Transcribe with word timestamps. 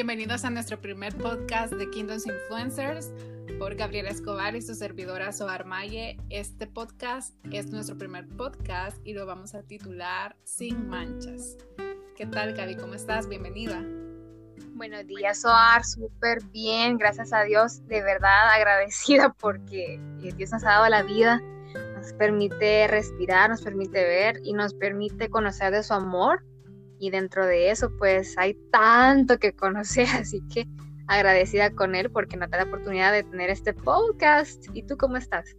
Bienvenidos 0.00 0.46
a 0.46 0.50
nuestro 0.50 0.80
primer 0.80 1.14
podcast 1.14 1.74
de 1.74 1.90
Kingdoms 1.90 2.26
Influencers 2.26 3.12
por 3.58 3.74
Gabriela 3.74 4.08
Escobar 4.08 4.56
y 4.56 4.62
su 4.62 4.74
servidora 4.74 5.30
Soar 5.30 5.66
Maye. 5.66 6.16
Este 6.30 6.66
podcast 6.66 7.34
es 7.52 7.70
nuestro 7.70 7.98
primer 7.98 8.26
podcast 8.26 8.96
y 9.04 9.12
lo 9.12 9.26
vamos 9.26 9.54
a 9.54 9.62
titular 9.62 10.36
Sin 10.42 10.88
Manchas. 10.88 11.58
¿Qué 12.16 12.24
tal, 12.24 12.54
Gaby? 12.54 12.76
¿Cómo 12.76 12.94
estás? 12.94 13.28
Bienvenida. 13.28 13.84
Buenos 14.72 15.06
días, 15.06 15.42
Soar. 15.42 15.84
Súper 15.84 16.42
bien. 16.46 16.96
Gracias 16.96 17.34
a 17.34 17.42
Dios. 17.42 17.86
De 17.86 18.00
verdad 18.00 18.48
agradecida 18.54 19.34
porque 19.38 20.00
eh, 20.22 20.32
Dios 20.34 20.50
nos 20.50 20.64
ha 20.64 20.70
dado 20.70 20.88
la 20.88 21.02
vida. 21.02 21.42
Nos 21.94 22.14
permite 22.14 22.88
respirar, 22.88 23.50
nos 23.50 23.60
permite 23.60 24.02
ver 24.02 24.40
y 24.44 24.54
nos 24.54 24.72
permite 24.72 25.28
conocer 25.28 25.74
de 25.74 25.82
su 25.82 25.92
amor 25.92 26.42
y 27.00 27.10
dentro 27.10 27.46
de 27.46 27.70
eso 27.70 27.90
pues 27.98 28.36
hay 28.38 28.54
tanto 28.70 29.38
que 29.38 29.52
conocer, 29.52 30.06
así 30.14 30.40
que 30.52 30.68
agradecida 31.08 31.70
con 31.70 31.96
él 31.96 32.10
porque 32.10 32.36
nos 32.36 32.50
da 32.50 32.58
la 32.58 32.64
oportunidad 32.64 33.12
de 33.12 33.24
tener 33.24 33.50
este 33.50 33.74
podcast. 33.74 34.64
¿Y 34.74 34.84
tú 34.84 34.96
cómo 34.96 35.16
estás? 35.16 35.56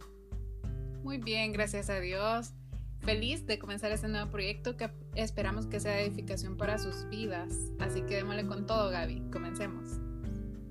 Muy 1.02 1.18
bien, 1.18 1.52
gracias 1.52 1.90
a 1.90 2.00
Dios. 2.00 2.54
Feliz 3.00 3.44
de 3.46 3.58
comenzar 3.58 3.90
este 3.90 4.08
nuevo 4.08 4.30
proyecto 4.30 4.76
que 4.76 4.88
esperamos 5.16 5.66
que 5.66 5.80
sea 5.80 6.00
edificación 6.00 6.56
para 6.56 6.78
sus 6.78 7.06
vidas. 7.10 7.52
Así 7.80 8.02
que 8.02 8.14
démosle 8.14 8.46
con 8.46 8.64
todo, 8.64 8.90
Gaby. 8.90 9.24
Comencemos. 9.32 9.98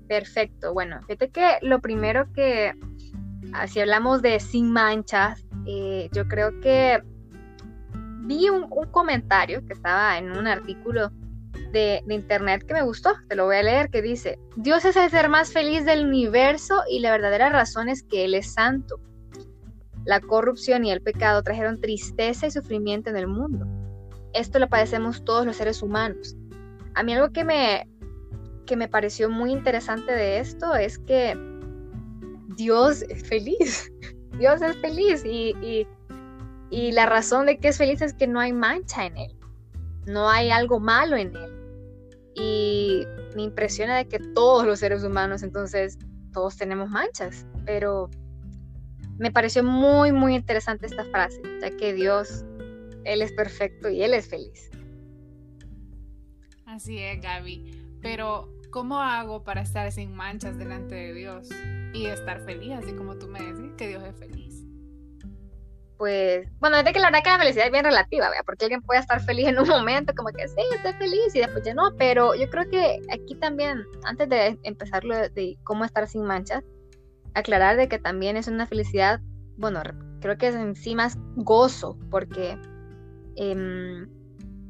Perfecto. 0.08 0.72
Bueno, 0.72 1.00
fíjate 1.02 1.30
que 1.30 1.58
lo 1.60 1.80
primero 1.80 2.32
que, 2.32 2.72
si 3.68 3.80
hablamos 3.80 4.22
de 4.22 4.40
sin 4.40 4.72
manchas, 4.72 5.44
eh, 5.66 6.08
yo 6.12 6.26
creo 6.26 6.58
que 6.60 7.02
vi 8.22 8.48
un, 8.48 8.68
comentario 8.90 9.64
que 9.66 9.72
estaba 9.72 10.18
en 10.18 10.32
un 10.32 10.46
artículo 10.46 11.10
de, 11.72 12.02
internet 12.08 12.64
que 12.66 12.74
me 12.74 12.82
gustó, 12.82 13.14
te 13.28 13.36
lo 13.36 13.46
voy 13.46 13.56
a 13.56 13.62
leer, 13.62 13.90
que 13.90 14.02
dice, 14.02 14.38
Dios 14.56 14.84
es 14.84 14.96
el 14.96 15.10
ser 15.10 15.28
más 15.28 15.52
feliz 15.52 15.84
del 15.84 16.06
universo 16.06 16.82
y 16.88 17.00
la 17.00 17.10
verdadera 17.10 17.48
razón 17.50 17.88
es 17.88 18.02
que 18.02 18.24
Él 18.24 18.34
es 18.34 18.52
santo. 18.52 19.00
La 20.04 20.20
corrupción 20.20 20.84
y 20.84 20.90
el 20.90 21.00
pecado 21.00 21.42
trajeron 21.42 21.80
tristeza 21.80 22.46
y 22.46 22.50
sufrimiento 22.50 23.10
en 23.10 23.16
el 23.16 23.26
mundo. 23.26 23.66
Esto 24.34 24.58
lo 24.58 24.68
padecemos 24.68 25.24
todos 25.24 25.46
los 25.46 25.56
seres 25.56 25.82
humanos. 25.82 26.36
A 26.94 27.02
mí 27.02 27.14
algo 27.14 27.32
que 27.32 27.44
me, 27.44 27.88
que 28.66 28.76
me 28.76 28.88
pareció 28.88 29.30
muy 29.30 29.52
interesante 29.52 30.12
de 30.12 30.38
esto 30.38 30.74
es 30.74 30.98
que 30.98 31.38
Dios 32.56 33.02
es 33.02 33.26
feliz. 33.26 33.92
Dios 34.38 34.62
es 34.62 34.76
feliz 34.78 35.24
y 35.24 35.54
y 35.60 35.86
la 36.92 37.06
razón 37.06 37.46
de 37.46 37.58
que 37.58 37.68
es 37.68 37.78
feliz 37.78 38.00
es 38.00 38.14
que 38.14 38.26
no 38.26 38.40
hay 38.40 38.52
mancha 38.52 39.04
en 39.04 39.18
él. 39.18 39.36
No 40.06 40.28
hay 40.28 40.50
algo 40.50 40.80
malo 40.80 41.16
en 41.16 41.36
él. 41.36 41.52
Y 42.34 43.06
me 43.36 43.42
impresiona 43.42 43.98
de 43.98 44.08
que 44.08 44.18
todos 44.18 44.66
los 44.66 44.78
seres 44.78 45.04
humanos, 45.04 45.42
entonces, 45.42 45.98
todos 46.32 46.56
tenemos 46.56 46.88
manchas. 46.88 47.46
Pero 47.66 48.08
me 49.18 49.30
pareció 49.30 49.62
muy, 49.62 50.12
muy 50.12 50.34
interesante 50.34 50.86
esta 50.86 51.04
frase, 51.04 51.42
ya 51.60 51.76
que 51.76 51.92
Dios, 51.92 52.44
Él 53.04 53.20
es 53.20 53.32
perfecto 53.32 53.90
y 53.90 54.02
Él 54.02 54.14
es 54.14 54.28
feliz. 54.28 54.70
Así 56.64 56.98
es, 56.98 57.20
Gaby. 57.20 57.98
Pero, 58.00 58.48
¿cómo 58.70 59.00
hago 59.00 59.44
para 59.44 59.60
estar 59.60 59.92
sin 59.92 60.14
manchas 60.14 60.56
delante 60.56 60.94
de 60.94 61.12
Dios 61.12 61.50
y 61.92 62.06
estar 62.06 62.40
feliz, 62.40 62.72
así 62.72 62.94
como 62.94 63.16
tú 63.16 63.28
me 63.28 63.42
decís 63.42 63.72
que 63.76 63.88
Dios 63.88 64.02
es 64.04 64.16
feliz? 64.16 64.71
Pues, 66.02 66.48
bueno, 66.58 66.78
es 66.78 66.84
de 66.84 66.92
que 66.92 66.98
la 66.98 67.12
verdad 67.12 67.22
que 67.22 67.30
la 67.30 67.38
felicidad 67.38 67.66
es 67.66 67.70
bien 67.70 67.84
relativa, 67.84 68.28
¿verdad? 68.28 68.42
porque 68.44 68.64
alguien 68.64 68.82
puede 68.82 68.98
estar 68.98 69.20
feliz 69.20 69.46
en 69.46 69.56
un 69.60 69.68
momento, 69.68 70.12
como 70.16 70.30
que 70.30 70.48
sí, 70.48 70.60
estoy 70.74 70.94
feliz 70.94 71.32
y 71.32 71.38
después 71.38 71.62
ya 71.64 71.74
no, 71.74 71.94
pero 71.96 72.34
yo 72.34 72.50
creo 72.50 72.68
que 72.68 73.00
aquí 73.12 73.36
también, 73.36 73.84
antes 74.02 74.28
de 74.28 74.58
empezar 74.64 75.04
lo 75.04 75.14
de 75.16 75.56
cómo 75.62 75.84
estar 75.84 76.08
sin 76.08 76.24
manchas, 76.24 76.64
aclarar 77.34 77.76
de 77.76 77.86
que 77.86 78.00
también 78.00 78.36
es 78.36 78.48
una 78.48 78.66
felicidad, 78.66 79.20
bueno, 79.56 79.80
creo 80.20 80.36
que 80.38 80.48
es 80.48 80.56
en 80.56 80.74
sí 80.74 80.96
gozo, 81.36 81.96
porque 82.10 82.58
em, 83.36 84.08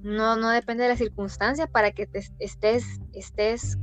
no, 0.03 0.37
no 0.37 0.51
depende 0.51 0.83
de 0.83 0.91
las 0.91 0.99
circunstancias 0.99 1.67
para 1.71 1.93
que 1.93 2.11
estés, 2.41 3.01
estés 3.15 3.79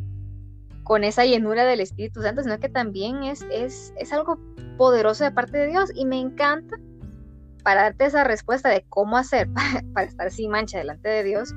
con 0.83 1.03
esa 1.03 1.25
llenura 1.25 1.65
del 1.65 1.79
Espíritu 1.79 2.21
Santo, 2.21 2.43
sino 2.43 2.59
que 2.59 2.69
también 2.69 3.23
es, 3.23 3.41
es, 3.51 3.91
es 3.97 4.13
algo 4.13 4.37
poderoso 4.77 5.23
de 5.23 5.31
parte 5.31 5.57
de 5.57 5.67
Dios 5.69 5.89
y 5.95 6.05
me 6.05 6.19
encanta 6.19 6.77
para 7.63 7.83
darte 7.83 8.05
esa 8.05 8.23
respuesta 8.23 8.69
de 8.69 8.85
cómo 8.89 9.17
hacer 9.17 9.49
para, 9.93 10.07
estar 10.07 10.31
sin 10.31 10.51
mancha 10.51 10.77
delante 10.77 11.09
de 11.09 11.23
Dios, 11.23 11.53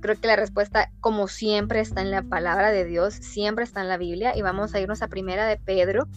creo 0.00 0.20
que 0.20 0.26
la 0.26 0.36
respuesta, 0.36 0.90
como 1.00 1.28
siempre, 1.28 1.80
está 1.80 2.02
en 2.02 2.10
la 2.10 2.22
palabra 2.22 2.70
de 2.70 2.84
Dios, 2.84 3.14
siempre 3.14 3.64
está 3.64 3.80
en 3.80 3.88
la 3.88 3.96
Biblia. 3.96 4.36
Y 4.36 4.42
vamos 4.42 4.74
a 4.74 4.80
irnos 4.80 5.00
a 5.00 5.08
primera 5.08 5.46
de 5.46 5.56
Pedro, 5.56 6.08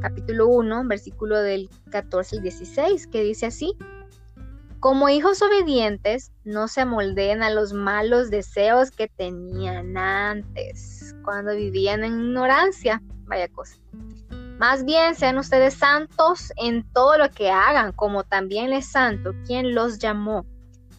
capítulo 0.00 0.48
1, 0.48 0.84
versículo 0.86 1.38
del 1.40 1.68
14 1.90 2.36
al 2.36 2.42
16, 2.42 3.06
que 3.06 3.22
dice 3.22 3.46
así. 3.46 3.76
Como 4.80 5.10
hijos 5.10 5.42
obedientes, 5.42 6.32
no 6.44 6.66
se 6.66 6.80
amoldeen 6.80 7.42
a 7.42 7.50
los 7.50 7.74
malos 7.74 8.30
deseos 8.30 8.90
que 8.90 9.08
tenían 9.08 9.98
antes, 9.98 11.14
cuando 11.22 11.54
vivían 11.54 12.02
en 12.02 12.18
ignorancia. 12.18 13.02
Vaya 13.26 13.48
cosa. 13.48 13.76
Más 14.60 14.84
bien 14.84 15.14
sean 15.14 15.38
ustedes 15.38 15.72
santos 15.72 16.52
en 16.58 16.84
todo 16.92 17.16
lo 17.16 17.30
que 17.30 17.48
hagan, 17.48 17.92
como 17.92 18.24
también 18.24 18.74
es 18.74 18.92
santo 18.92 19.32
quien 19.46 19.74
los 19.74 19.98
llamó, 19.98 20.44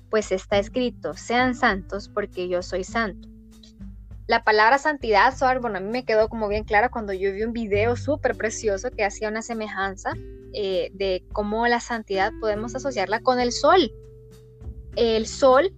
pues 0.10 0.32
está 0.32 0.58
escrito, 0.58 1.14
sean 1.14 1.54
santos 1.54 2.10
porque 2.10 2.48
yo 2.48 2.64
soy 2.64 2.84
santo. 2.84 3.30
La 4.26 4.44
palabra 4.44 4.80
santidad, 4.80 5.36
bueno, 5.62 5.78
a 5.78 5.80
mí 5.80 5.92
me 5.92 6.06
quedó 6.06 6.28
como 6.28 6.48
bien 6.48 6.64
clara 6.64 6.90
cuando 6.90 7.14
yo 7.14 7.32
vi 7.34 7.44
un 7.44 7.54
video 7.54 7.96
súper 7.96 8.36
precioso 8.36 8.90
que 8.90 9.06
hacía 9.06 9.30
una 9.30 9.44
semejanza 9.44 10.14
eh, 10.54 10.90
de 10.96 11.24
cómo 11.32 11.68
la 11.68 11.82
santidad 11.82 12.32
podemos 12.42 12.74
asociarla 12.74 13.20
con 13.20 13.40
el 13.40 13.52
sol. 13.52 13.92
El 14.96 15.28
sol 15.28 15.72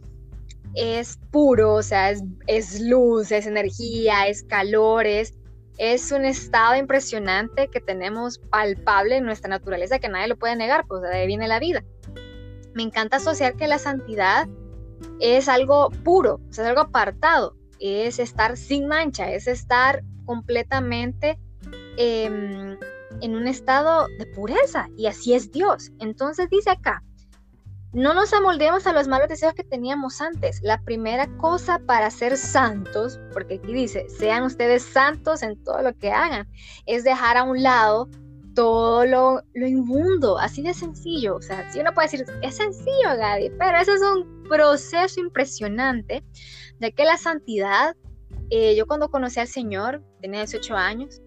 es 0.74 1.20
puro, 1.32 1.74
o 1.74 1.84
sea, 1.84 2.12
es, 2.12 2.24
es 2.48 2.80
luz, 2.80 3.30
es 3.34 3.46
energía, 3.46 4.26
es 4.28 4.42
calor, 4.44 5.06
es 5.06 5.34
es 5.78 6.12
un 6.12 6.26
estado 6.26 6.76
impresionante 6.76 7.68
que 7.68 7.82
tenemos 7.82 8.38
palpable 8.38 9.18
en 9.18 9.26
nuestra 9.26 9.50
naturaleza 9.50 10.00
que 10.00 10.10
nadie 10.10 10.28
lo 10.28 10.38
puede 10.38 10.56
negar, 10.56 10.86
pues 10.88 11.02
de 11.02 11.16
ahí 11.16 11.28
viene 11.28 11.48
la 11.48 11.60
vida. 11.60 11.84
Me 12.74 12.84
encanta 12.84 13.18
asociar 13.18 13.56
que 13.56 13.68
la 13.68 13.80
santidad 13.80 14.48
es 15.20 15.48
algo 15.48 15.90
puro, 16.04 16.40
es 16.50 16.60
algo 16.60 16.82
apartado, 16.82 17.56
es 17.80 18.20
estar 18.20 18.58
sin 18.58 18.88
mancha, 18.88 19.32
es 19.32 19.48
estar 19.48 20.04
completamente 20.26 21.38
em, 21.98 22.78
en 23.22 23.36
un 23.36 23.48
estado 23.48 24.08
de 24.18 24.26
pureza 24.28 24.90
y 24.98 25.08
así 25.08 25.34
es 25.34 25.52
Dios. 25.52 25.92
Entonces 26.00 26.50
dice 26.50 26.72
acá, 26.72 27.04
no 27.94 28.14
nos 28.16 28.34
amoldemos 28.34 28.88
a 28.88 28.94
los 28.94 29.08
malos 29.08 29.30
deseos 29.30 29.54
que 29.54 29.64
teníamos 29.64 30.20
antes. 30.20 30.59
La 30.64 30.81
primera 30.81 31.28
cosa 31.38 31.80
para 31.80 32.09
ser 32.09 32.38
santos, 32.38 33.20
porque 33.31 33.56
aquí 33.56 33.74
dice, 33.74 34.08
sean 34.09 34.44
ustedes 34.44 34.84
santos 34.84 35.44
en 35.44 35.64
todo 35.64 35.81
lo 35.81 35.96
que 35.98 36.12
hagan, 36.12 36.48
es 36.88 37.04
dejar 37.04 37.38
a 37.38 37.44
un 37.44 37.62
lado 37.62 38.09
todo 38.56 39.06
lo, 39.06 39.42
lo 39.54 39.68
inmundo, 39.68 40.38
así 40.40 40.64
de 40.64 40.74
sencillo. 40.74 41.36
O 41.36 41.42
sea, 41.42 41.72
si 41.72 41.80
uno 41.80 41.94
puede 41.94 42.09
decir, 42.09 42.26
es 42.42 42.56
sencillo, 42.56 43.16
Gaby, 43.18 43.52
pero 43.59 43.78
eso 43.78 43.94
es 43.94 44.02
un 44.02 44.44
proceso 44.50 45.20
impresionante 45.20 46.24
de 46.80 46.92
que 46.92 47.06
la 47.06 47.18
santidad, 47.18 47.96
eh, 48.50 48.75
yo 48.75 48.88
cuando 48.88 49.10
conocí 49.10 49.40
al 49.40 49.48
Señor, 49.48 50.04
tenía 50.20 50.42
18 50.42 50.75
años, 50.75 51.22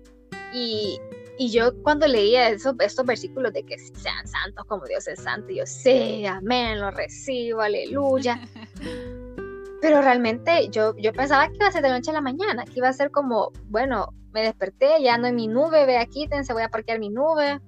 y 0.52 0.98
y 1.38 1.50
yo 1.50 1.82
cuando 1.82 2.06
leía 2.06 2.48
eso, 2.48 2.74
estos 2.80 3.04
versículos 3.04 3.52
de 3.52 3.62
que 3.62 3.78
sean 3.78 4.26
santos 4.26 4.64
como 4.66 4.84
Dios 4.86 5.06
es 5.08 5.22
santo, 5.22 5.48
yo 5.50 5.66
sé, 5.66 6.26
amén, 6.26 6.80
lo 6.80 6.90
recibo, 6.90 7.60
aleluya. 7.60 8.40
Pero 9.82 10.00
realmente 10.00 10.68
yo, 10.70 10.96
yo 10.96 11.12
pensaba 11.12 11.48
que 11.48 11.56
iba 11.56 11.68
a 11.68 11.72
ser 11.72 11.82
de 11.82 11.90
noche 11.90 12.10
a 12.10 12.14
la 12.14 12.20
mañana, 12.20 12.64
que 12.64 12.78
iba 12.78 12.88
a 12.88 12.92
ser 12.92 13.10
como, 13.10 13.52
bueno, 13.64 14.08
me 14.32 14.42
desperté, 14.42 15.02
ya 15.02 15.14
ando 15.14 15.28
en 15.28 15.36
mi 15.36 15.48
nube, 15.48 15.84
vea, 15.86 16.06
quítense, 16.06 16.52
voy 16.52 16.62
a 16.62 16.68
parquear 16.68 16.98
mi 16.98 17.10
nube, 17.10 17.60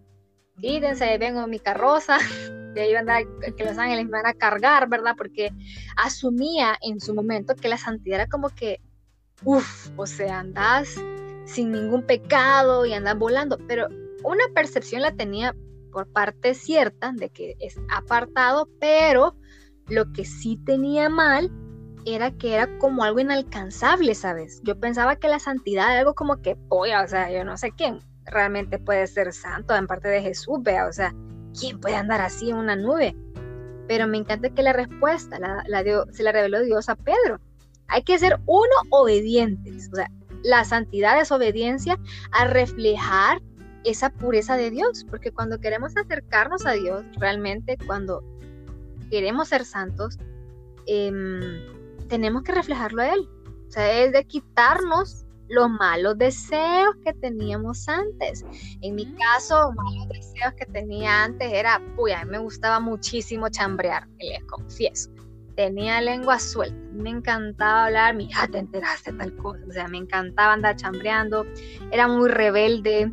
quítense, 0.60 1.18
vengo 1.18 1.42
en 1.42 1.50
mi 1.50 1.58
carroza, 1.58 2.18
ahí 2.80 2.94
van 2.94 3.10
a 3.10 3.18
que 3.56 3.64
los 3.64 3.78
ángeles 3.78 4.06
me 4.06 4.12
van 4.12 4.26
a 4.26 4.34
cargar, 4.34 4.88
¿verdad? 4.88 5.14
Porque 5.16 5.50
asumía 5.96 6.76
en 6.80 7.00
su 7.00 7.14
momento 7.14 7.54
que 7.54 7.68
la 7.68 7.76
santidad 7.76 8.20
era 8.20 8.28
como 8.28 8.48
que, 8.48 8.80
uff, 9.44 9.90
o 9.96 10.06
sea, 10.06 10.40
andás 10.40 10.96
sin 11.48 11.72
ningún 11.72 12.02
pecado 12.02 12.84
y 12.84 12.92
andar 12.92 13.16
volando, 13.16 13.58
pero 13.66 13.88
una 14.22 14.44
percepción 14.54 15.02
la 15.02 15.12
tenía 15.12 15.56
por 15.90 16.06
parte 16.06 16.54
cierta 16.54 17.12
de 17.12 17.30
que 17.30 17.56
es 17.58 17.80
apartado, 17.90 18.68
pero 18.78 19.34
lo 19.86 20.12
que 20.12 20.24
sí 20.24 20.60
tenía 20.64 21.08
mal 21.08 21.50
era 22.04 22.30
que 22.30 22.54
era 22.54 22.78
como 22.78 23.02
algo 23.02 23.20
inalcanzable, 23.20 24.14
¿sabes? 24.14 24.60
Yo 24.62 24.78
pensaba 24.78 25.16
que 25.16 25.28
la 25.28 25.38
santidad 25.38 25.90
era 25.90 26.00
algo 26.00 26.14
como 26.14 26.40
que, 26.42 26.56
oye, 26.68 26.96
o 26.96 27.08
sea, 27.08 27.30
yo 27.32 27.44
no 27.44 27.56
sé 27.56 27.72
quién 27.72 28.00
realmente 28.26 28.78
puede 28.78 29.06
ser 29.06 29.32
santo 29.32 29.74
en 29.74 29.86
parte 29.86 30.08
de 30.08 30.20
Jesús, 30.20 30.58
vea, 30.62 30.86
o 30.86 30.92
sea, 30.92 31.14
¿quién 31.58 31.80
puede 31.80 31.96
andar 31.96 32.20
así 32.20 32.50
en 32.50 32.56
una 32.56 32.76
nube? 32.76 33.16
Pero 33.86 34.06
me 34.06 34.18
encanta 34.18 34.50
que 34.50 34.62
la 34.62 34.74
respuesta 34.74 35.38
la, 35.38 35.64
se 36.12 36.22
la 36.22 36.32
reveló 36.32 36.60
Dios 36.60 36.90
a 36.90 36.96
Pedro. 36.96 37.40
Hay 37.86 38.02
que 38.02 38.18
ser 38.18 38.38
uno 38.44 38.74
obedientes, 38.90 39.88
o 39.90 39.96
sea, 39.96 40.10
la 40.42 40.64
santidad 40.64 41.20
es 41.20 41.32
obediencia 41.32 41.98
a 42.32 42.46
reflejar 42.46 43.40
esa 43.84 44.10
pureza 44.10 44.56
de 44.56 44.70
Dios, 44.70 45.06
porque 45.08 45.32
cuando 45.32 45.58
queremos 45.58 45.96
acercarnos 45.96 46.66
a 46.66 46.72
Dios, 46.72 47.04
realmente 47.16 47.76
cuando 47.86 48.22
queremos 49.10 49.48
ser 49.48 49.64
santos, 49.64 50.18
em, 50.86 51.60
tenemos 52.08 52.42
que 52.42 52.52
reflejarlo 52.52 53.02
a 53.02 53.14
Él. 53.14 53.28
O 53.68 53.70
sea, 53.70 54.02
es 54.02 54.12
de 54.12 54.24
quitarnos 54.24 55.24
los 55.48 55.70
malos 55.70 56.18
deseos 56.18 56.94
que 57.04 57.14
teníamos 57.14 57.88
antes. 57.88 58.44
En 58.80 58.94
mi 58.94 59.06
caso, 59.14 59.72
malos 59.72 60.08
deseos 60.08 60.54
que 60.54 60.66
tenía 60.66 61.24
antes 61.24 61.50
era, 61.52 61.80
uy, 61.96 62.12
a 62.12 62.24
mí 62.24 62.32
me 62.32 62.38
gustaba 62.38 62.80
muchísimo 62.80 63.48
chambrear, 63.48 64.06
les 64.18 64.44
confieso. 64.44 65.10
Tenía 65.58 66.00
lengua 66.00 66.38
suelta, 66.38 66.78
me 66.92 67.10
encantaba 67.10 67.86
hablar, 67.86 68.14
mira, 68.14 68.46
te 68.46 68.58
enteraste 68.58 69.12
tal 69.12 69.34
cosa, 69.34 69.58
o 69.68 69.72
sea, 69.72 69.88
me 69.88 69.98
encantaba 69.98 70.52
andar 70.52 70.76
chambreando, 70.76 71.44
era 71.90 72.06
muy 72.06 72.28
rebelde, 72.28 73.10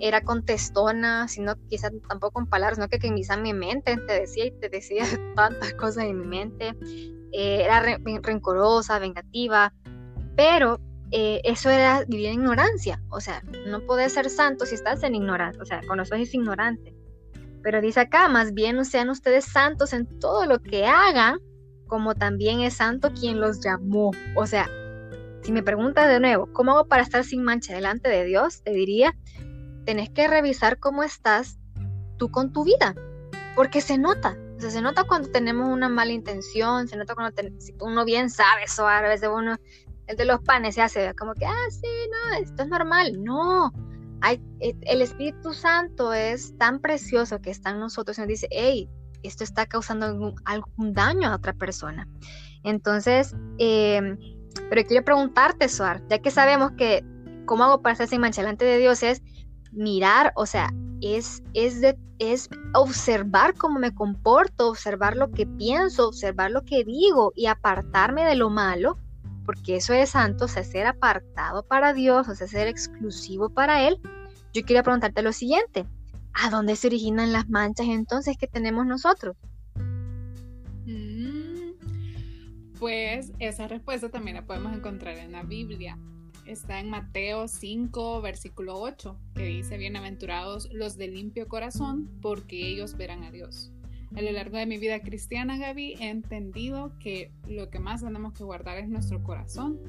era 0.00 0.20
contestona, 0.20 1.28
sino 1.28 1.54
quizás 1.68 1.92
tampoco 2.08 2.40
en 2.40 2.46
palabras, 2.46 2.78
sino 2.78 2.88
que, 2.88 2.98
quizás 2.98 3.38
mi 3.38 3.54
mente 3.54 3.96
te 4.08 4.12
decía 4.12 4.46
y 4.46 4.50
te 4.50 4.70
decía 4.70 5.04
tantas 5.36 5.72
cosas 5.74 6.06
en 6.06 6.18
mi 6.18 6.26
mente, 6.26 6.74
eh, 7.30 7.62
era 7.62 7.80
rencorosa, 7.80 8.98
vengativa, 8.98 9.72
pero 10.34 10.80
eh, 11.12 11.42
eso 11.44 11.70
era 11.70 12.02
vivir 12.08 12.26
en 12.26 12.40
ignorancia, 12.40 13.00
o 13.10 13.20
sea, 13.20 13.40
no 13.68 13.86
puedes 13.86 14.14
ser 14.14 14.30
santo 14.30 14.66
si 14.66 14.74
estás 14.74 15.04
en 15.04 15.14
ignorancia, 15.14 15.62
o 15.62 15.64
sea, 15.64 15.80
con 15.86 15.98
los 15.98 16.10
ignorante. 16.10 16.92
Pero 17.62 17.80
dice 17.80 18.00
acá, 18.00 18.28
más 18.28 18.52
bien 18.52 18.84
sean 18.84 19.10
ustedes 19.10 19.44
santos 19.44 19.92
en 19.92 20.18
todo 20.18 20.44
lo 20.44 20.58
que 20.58 20.86
hagan, 20.86 21.38
como 21.86 22.14
también 22.14 22.60
es 22.60 22.74
santo 22.74 23.12
quien 23.12 23.40
los 23.40 23.60
llamó. 23.60 24.12
O 24.36 24.46
sea, 24.46 24.68
si 25.42 25.52
me 25.52 25.62
preguntas 25.62 26.08
de 26.08 26.20
nuevo, 26.20 26.48
¿cómo 26.52 26.72
hago 26.72 26.88
para 26.88 27.02
estar 27.02 27.24
sin 27.24 27.42
mancha 27.42 27.74
delante 27.74 28.08
de 28.08 28.24
Dios? 28.24 28.62
Te 28.62 28.72
diría, 28.72 29.16
tenés 29.84 30.10
que 30.10 30.26
revisar 30.26 30.78
cómo 30.78 31.02
estás 31.02 31.58
tú 32.16 32.30
con 32.30 32.52
tu 32.52 32.64
vida, 32.64 32.94
porque 33.54 33.80
se 33.80 33.98
nota. 33.98 34.36
O 34.56 34.60
sea, 34.60 34.70
se 34.70 34.80
nota 34.80 35.04
cuando 35.04 35.28
tenemos 35.30 35.68
una 35.68 35.88
mala 35.88 36.12
intención, 36.12 36.88
se 36.88 36.96
nota 36.96 37.14
cuando 37.14 37.42
uno 37.80 38.04
bien 38.04 38.30
sabe 38.30 38.64
eso, 38.64 38.86
a 38.86 39.02
veces 39.02 39.28
uno, 39.32 39.56
el 40.06 40.16
de 40.16 40.24
los 40.24 40.40
panes 40.40 40.76
se 40.76 40.82
hace 40.82 41.14
como 41.14 41.34
que, 41.34 41.44
ah, 41.44 41.70
sí, 41.70 41.88
no, 42.10 42.38
esto 42.38 42.62
es 42.62 42.68
normal. 42.68 43.22
No, 43.22 43.72
e, 44.30 44.40
el 44.82 45.02
Espíritu 45.02 45.52
Santo 45.52 46.12
es 46.12 46.56
tan 46.56 46.80
precioso 46.80 47.40
que 47.40 47.50
está 47.50 47.70
en 47.70 47.80
nosotros 47.80 48.16
y 48.16 48.20
nos 48.22 48.28
dice, 48.28 48.48
hey, 48.50 48.88
esto 49.24 49.44
está 49.44 49.66
causando 49.66 50.34
algún, 50.44 50.92
daño 50.92 51.28
a 51.28 51.36
otra 51.36 51.52
persona. 51.52 52.06
Entonces, 52.62 53.34
eh, 53.58 54.16
pero 54.70 54.86
quiero 54.86 55.04
preguntarte, 55.04 55.68
Suar, 55.68 56.02
ya 56.08 56.18
que 56.20 56.30
sabemos 56.30 56.72
que 56.72 57.04
cómo 57.46 57.64
hago 57.64 57.82
para 57.82 57.92
estar 57.92 58.08
sin 58.08 58.20
mancha 58.20 58.42
delante 58.42 58.64
de 58.64 58.78
Dios 58.78 59.02
es 59.02 59.22
mirar, 59.72 60.32
o 60.36 60.46
sea, 60.46 60.72
es, 61.00 61.42
es, 61.52 61.80
de, 61.80 61.98
es 62.18 62.48
observar 62.74 63.54
cómo 63.54 63.78
me 63.78 63.94
comporto, 63.94 64.68
observar 64.68 65.16
lo 65.16 65.30
que 65.30 65.46
pienso, 65.46 66.08
observar 66.08 66.50
lo 66.50 66.62
que 66.62 66.84
digo 66.84 67.32
y 67.34 67.46
apartarme 67.46 68.24
de 68.24 68.36
lo 68.36 68.50
malo, 68.50 68.98
porque 69.44 69.76
eso 69.76 69.92
es 69.92 70.10
santo, 70.10 70.46
o 70.46 70.48
sea, 70.48 70.64
ser 70.64 70.86
apartado 70.86 71.66
para 71.66 71.92
Dios, 71.92 72.28
o 72.28 72.34
sea, 72.34 72.46
ser 72.46 72.68
exclusivo 72.68 73.50
para 73.50 73.86
Él. 73.86 74.00
Yo 74.52 74.64
quería 74.64 74.82
preguntarte 74.82 75.22
lo 75.22 75.32
siguiente, 75.32 75.86
¿a 76.34 76.50
dónde 76.50 76.76
se 76.76 76.88
originan 76.88 77.32
las 77.32 77.48
manchas 77.48 77.86
entonces 77.88 78.36
que 78.36 78.46
tenemos 78.46 78.86
nosotros? 78.86 79.36
Mm, 80.86 81.72
pues 82.78 83.32
esa 83.38 83.68
respuesta 83.68 84.10
también 84.10 84.36
la 84.36 84.46
podemos 84.46 84.76
encontrar 84.76 85.16
en 85.18 85.32
la 85.32 85.42
Biblia 85.42 85.98
está 86.46 86.80
en 86.80 86.90
Mateo 86.90 87.48
5, 87.48 88.20
versículo 88.20 88.78
8, 88.78 89.18
que 89.34 89.44
dice, 89.44 89.78
bienaventurados 89.78 90.68
los 90.72 90.96
de 90.96 91.08
limpio 91.08 91.48
corazón, 91.48 92.10
porque 92.20 92.66
ellos 92.66 92.96
verán 92.96 93.24
a 93.24 93.30
Dios. 93.30 93.72
A 94.16 94.22
lo 94.22 94.30
largo 94.30 94.58
de 94.58 94.66
mi 94.66 94.78
vida 94.78 95.00
cristiana, 95.00 95.58
Gaby, 95.58 95.94
he 96.00 96.08
entendido 96.08 96.92
que 96.98 97.32
lo 97.48 97.70
que 97.70 97.80
más 97.80 98.02
tenemos 98.02 98.32
que 98.32 98.44
guardar 98.44 98.78
es 98.78 98.88
nuestro 98.88 99.22
corazón, 99.22 99.80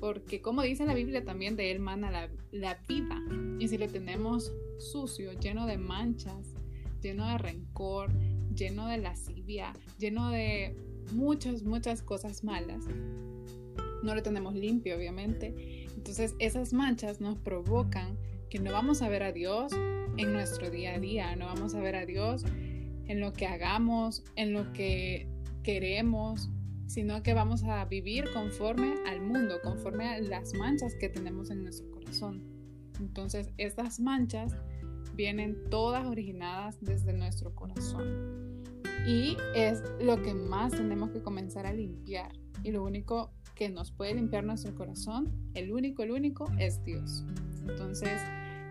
porque 0.00 0.40
como 0.40 0.62
dice 0.62 0.86
la 0.86 0.94
Biblia 0.94 1.24
también, 1.24 1.56
de 1.56 1.70
él 1.70 1.80
mana 1.80 2.10
la, 2.52 2.74
vida. 2.88 3.22
Y 3.58 3.68
si 3.68 3.78
lo 3.78 3.88
tenemos 3.88 4.52
sucio, 4.78 5.32
lleno 5.32 5.66
de 5.66 5.78
manchas, 5.78 6.54
lleno 7.00 7.26
de 7.28 7.38
rencor, 7.38 8.12
lleno 8.54 8.86
de 8.86 8.98
lascivia, 8.98 9.72
lleno 9.98 10.30
de 10.30 10.76
muchas, 11.12 11.62
muchas 11.62 12.02
cosas 12.02 12.44
malas, 12.44 12.84
no 14.02 14.14
lo 14.14 14.22
tenemos 14.22 14.54
limpio, 14.54 14.96
obviamente, 14.96 15.86
entonces 15.94 16.34
esas 16.38 16.72
manchas 16.72 17.20
nos 17.20 17.38
provocan 17.38 18.16
que 18.50 18.58
no 18.58 18.72
vamos 18.72 19.02
a 19.02 19.08
ver 19.08 19.22
a 19.22 19.32
Dios 19.32 19.72
en 20.16 20.32
nuestro 20.32 20.70
día 20.70 20.94
a 20.94 20.98
día, 20.98 21.34
no 21.36 21.46
vamos 21.46 21.74
a 21.74 21.80
ver 21.80 21.96
a 21.96 22.06
Dios 22.06 22.44
en 23.08 23.20
lo 23.20 23.32
que 23.32 23.46
hagamos, 23.46 24.22
en 24.36 24.52
lo 24.52 24.72
que 24.72 25.28
queremos, 25.62 26.48
sino 26.86 27.22
que 27.22 27.34
vamos 27.34 27.64
a 27.64 27.84
vivir 27.84 28.24
conforme 28.32 28.94
al 29.06 29.20
mundo, 29.20 29.56
conforme 29.62 30.08
a 30.08 30.20
las 30.20 30.54
manchas 30.54 30.94
que 30.94 31.08
tenemos 31.08 31.50
en 31.50 31.62
nuestro 31.62 31.90
corazón. 31.90 32.42
Entonces 33.00 33.50
estas 33.58 34.00
manchas 34.00 34.54
vienen 35.14 35.56
todas 35.70 36.06
originadas 36.06 36.78
desde 36.80 37.12
nuestro 37.12 37.54
corazón. 37.54 38.64
Y 39.06 39.36
es 39.54 39.82
lo 40.00 40.20
que 40.20 40.34
más 40.34 40.72
tenemos 40.72 41.10
que 41.10 41.22
comenzar 41.22 41.66
a 41.66 41.72
limpiar. 41.72 42.32
Y 42.62 42.72
lo 42.72 42.82
único 42.82 43.32
que 43.54 43.68
nos 43.68 43.90
puede 43.90 44.14
limpiar 44.14 44.44
nuestro 44.44 44.74
corazón, 44.74 45.32
el 45.54 45.72
único, 45.72 46.02
el 46.02 46.10
único, 46.10 46.50
es 46.58 46.82
Dios. 46.84 47.24
Entonces, 47.68 48.20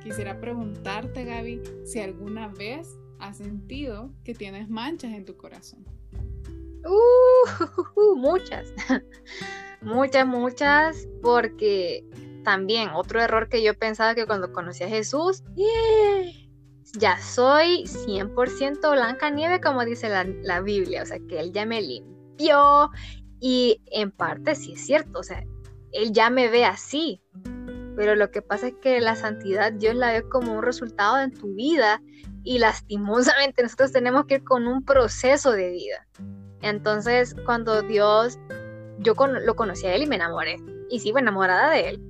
quisiera 0.03 0.39
preguntarte, 0.39 1.23
Gaby, 1.23 1.61
si 1.85 1.99
alguna 1.99 2.49
vez 2.49 2.97
has 3.19 3.37
sentido 3.37 4.13
que 4.23 4.33
tienes 4.33 4.69
manchas 4.69 5.13
en 5.13 5.25
tu 5.25 5.37
corazón. 5.37 5.85
Uh, 7.95 8.15
muchas, 8.15 8.67
muchas, 9.81 10.27
muchas, 10.27 11.07
porque 11.21 12.05
también 12.43 12.89
otro 12.93 13.21
error 13.21 13.49
que 13.49 13.63
yo 13.63 13.73
pensaba 13.73 14.13
que 14.13 14.25
cuando 14.25 14.53
conocí 14.53 14.83
a 14.83 14.87
Jesús, 14.87 15.43
ya 16.97 17.17
soy 17.17 17.83
100% 17.85 18.91
blanca 18.91 19.29
nieve, 19.29 19.59
como 19.61 19.83
dice 19.83 20.09
la, 20.09 20.25
la 20.43 20.61
Biblia, 20.61 21.03
o 21.03 21.05
sea, 21.05 21.17
que 21.27 21.39
Él 21.39 21.51
ya 21.51 21.65
me 21.65 21.81
limpió. 21.81 22.91
Y 23.39 23.81
en 23.87 24.11
parte 24.11 24.55
sí 24.55 24.73
es 24.73 24.85
cierto, 24.85 25.19
o 25.19 25.23
sea, 25.23 25.43
Él 25.91 26.11
ya 26.13 26.29
me 26.29 26.49
ve 26.49 26.65
así, 26.65 27.21
pero 27.95 28.15
lo 28.15 28.31
que 28.31 28.41
pasa 28.41 28.67
es 28.67 28.75
que 28.81 28.99
la 29.01 29.15
santidad 29.15 29.71
Dios 29.71 29.95
la 29.95 30.11
ve 30.11 30.27
como 30.27 30.53
un 30.53 30.63
resultado 30.63 31.19
en 31.19 31.31
tu 31.31 31.53
vida 31.55 32.01
y 32.43 32.59
lastimosamente 32.59 33.63
nosotros 33.63 33.91
tenemos 33.91 34.25
que 34.25 34.35
ir 34.35 34.43
con 34.43 34.67
un 34.67 34.83
proceso 34.83 35.51
de 35.51 35.71
vida. 35.71 36.07
Entonces, 36.65 37.35
cuando 37.45 37.81
Dios, 37.81 38.37
yo 38.99 39.13
lo 39.13 39.55
conocí 39.55 39.87
a 39.87 39.95
Él 39.95 40.03
y 40.03 40.07
me 40.07 40.15
enamoré, 40.15 40.57
y 40.89 40.99
sí, 40.99 41.13
enamorada 41.15 41.69
de 41.69 41.89
Él, 41.89 42.01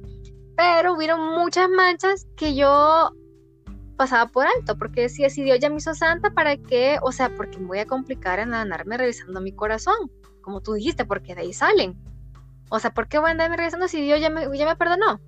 pero 0.58 0.94
hubieron 0.94 1.20
muchas 1.36 1.70
manchas 1.70 2.26
que 2.36 2.56
yo 2.56 3.12
pasaba 3.98 4.32
por 4.32 4.48
alto, 4.48 4.78
porque 4.78 5.02
decía, 5.02 5.30
si 5.30 5.44
Dios 5.44 5.60
ya 5.60 5.70
me 5.70 5.78
hizo 5.78 5.94
santa, 5.94 6.32
¿para 6.32 6.58
qué? 6.58 6.98
O 7.04 7.12
sea, 7.12 7.30
porque 7.36 7.60
me 7.60 7.68
voy 7.68 7.80
a 7.80 7.86
complicar 7.86 8.40
en 8.40 8.54
andarme 8.54 8.98
revisando 8.98 9.40
mi 9.42 9.52
corazón 9.52 10.10
como 10.46 10.62
tú 10.62 10.74
dijiste, 10.74 11.06
porque 11.06 11.34
de 11.34 11.42
ahí 11.42 11.54
salen. 11.54 11.98
O 12.70 12.80
sea, 12.80 12.94
¿por 12.94 13.08
qué 13.08 13.18
voy 13.18 13.30
a 13.30 13.32
andarme 13.32 13.58
revisando 13.58 13.88
si 13.88 14.02
Dios 14.02 14.22
ya 14.22 14.30
me, 14.30 14.48
ya 14.56 14.66
me 14.66 14.76
perdonó? 14.76 15.20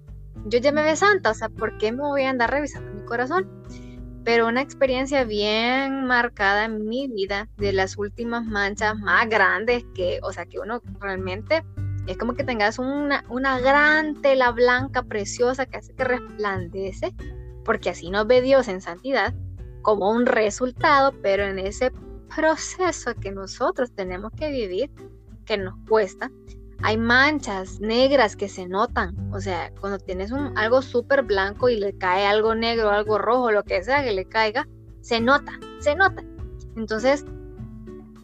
Yo 0.45 0.59
ya 0.59 0.71
me 0.71 0.83
ve 0.83 0.95
santa, 0.95 1.31
o 1.31 1.33
sea, 1.33 1.49
¿por 1.49 1.77
qué 1.79 1.91
me 1.91 2.03
voy 2.03 2.21
a 2.23 2.29
andar 2.29 2.51
revisando 2.51 2.93
mi 2.93 3.03
corazón? 3.03 3.63
Pero 4.27 4.45
una 4.45 4.61
experiencia 4.61 5.23
bien 5.23 6.03
marcada 6.03 6.65
en 6.65 6.85
mi 6.85 7.07
vida, 7.07 7.47
de 7.55 7.71
las 7.71 7.97
últimas 7.97 8.45
manchas 8.45 8.99
más 8.99 9.29
grandes 9.29 9.85
que, 9.95 10.19
o 10.21 10.33
sea, 10.33 10.45
que 10.45 10.59
uno 10.59 10.81
realmente 10.99 11.63
es 12.07 12.17
como 12.17 12.33
que 12.33 12.43
tengas 12.43 12.77
una, 12.77 13.23
una 13.29 13.57
gran 13.61 14.21
tela 14.21 14.51
blanca 14.51 15.01
preciosa 15.03 15.65
que 15.65 15.77
hace 15.77 15.93
que 15.93 16.03
resplandece, 16.03 17.15
porque 17.63 17.89
así 17.89 18.09
nos 18.09 18.27
ve 18.27 18.41
Dios 18.41 18.67
en 18.67 18.81
santidad, 18.81 19.33
como 19.81 20.11
un 20.11 20.25
resultado, 20.25 21.13
pero 21.21 21.45
en 21.45 21.57
ese 21.57 21.93
proceso 22.35 23.15
que 23.15 23.31
nosotros 23.31 23.93
tenemos 23.93 24.33
que 24.33 24.51
vivir, 24.51 24.91
que 25.45 25.57
nos 25.57 25.75
cuesta, 25.87 26.29
hay 26.83 26.97
manchas 26.97 27.79
negras 27.79 28.35
que 28.35 28.49
se 28.49 28.67
notan. 28.67 29.15
O 29.33 29.39
sea, 29.39 29.71
cuando 29.79 29.97
tienes 29.99 30.31
un, 30.31 30.57
algo 30.57 30.81
súper 30.81 31.23
blanco 31.23 31.69
y 31.69 31.77
le 31.77 31.97
cae 31.97 32.25
algo 32.25 32.55
negro, 32.55 32.89
algo 32.89 33.17
rojo, 33.17 33.51
lo 33.51 33.63
que 33.63 33.83
sea 33.83 34.03
que 34.03 34.13
le 34.13 34.25
caiga, 34.25 34.67
se 35.01 35.19
nota, 35.19 35.59
se 35.79 35.95
nota. 35.95 36.23
Entonces, 36.75 37.25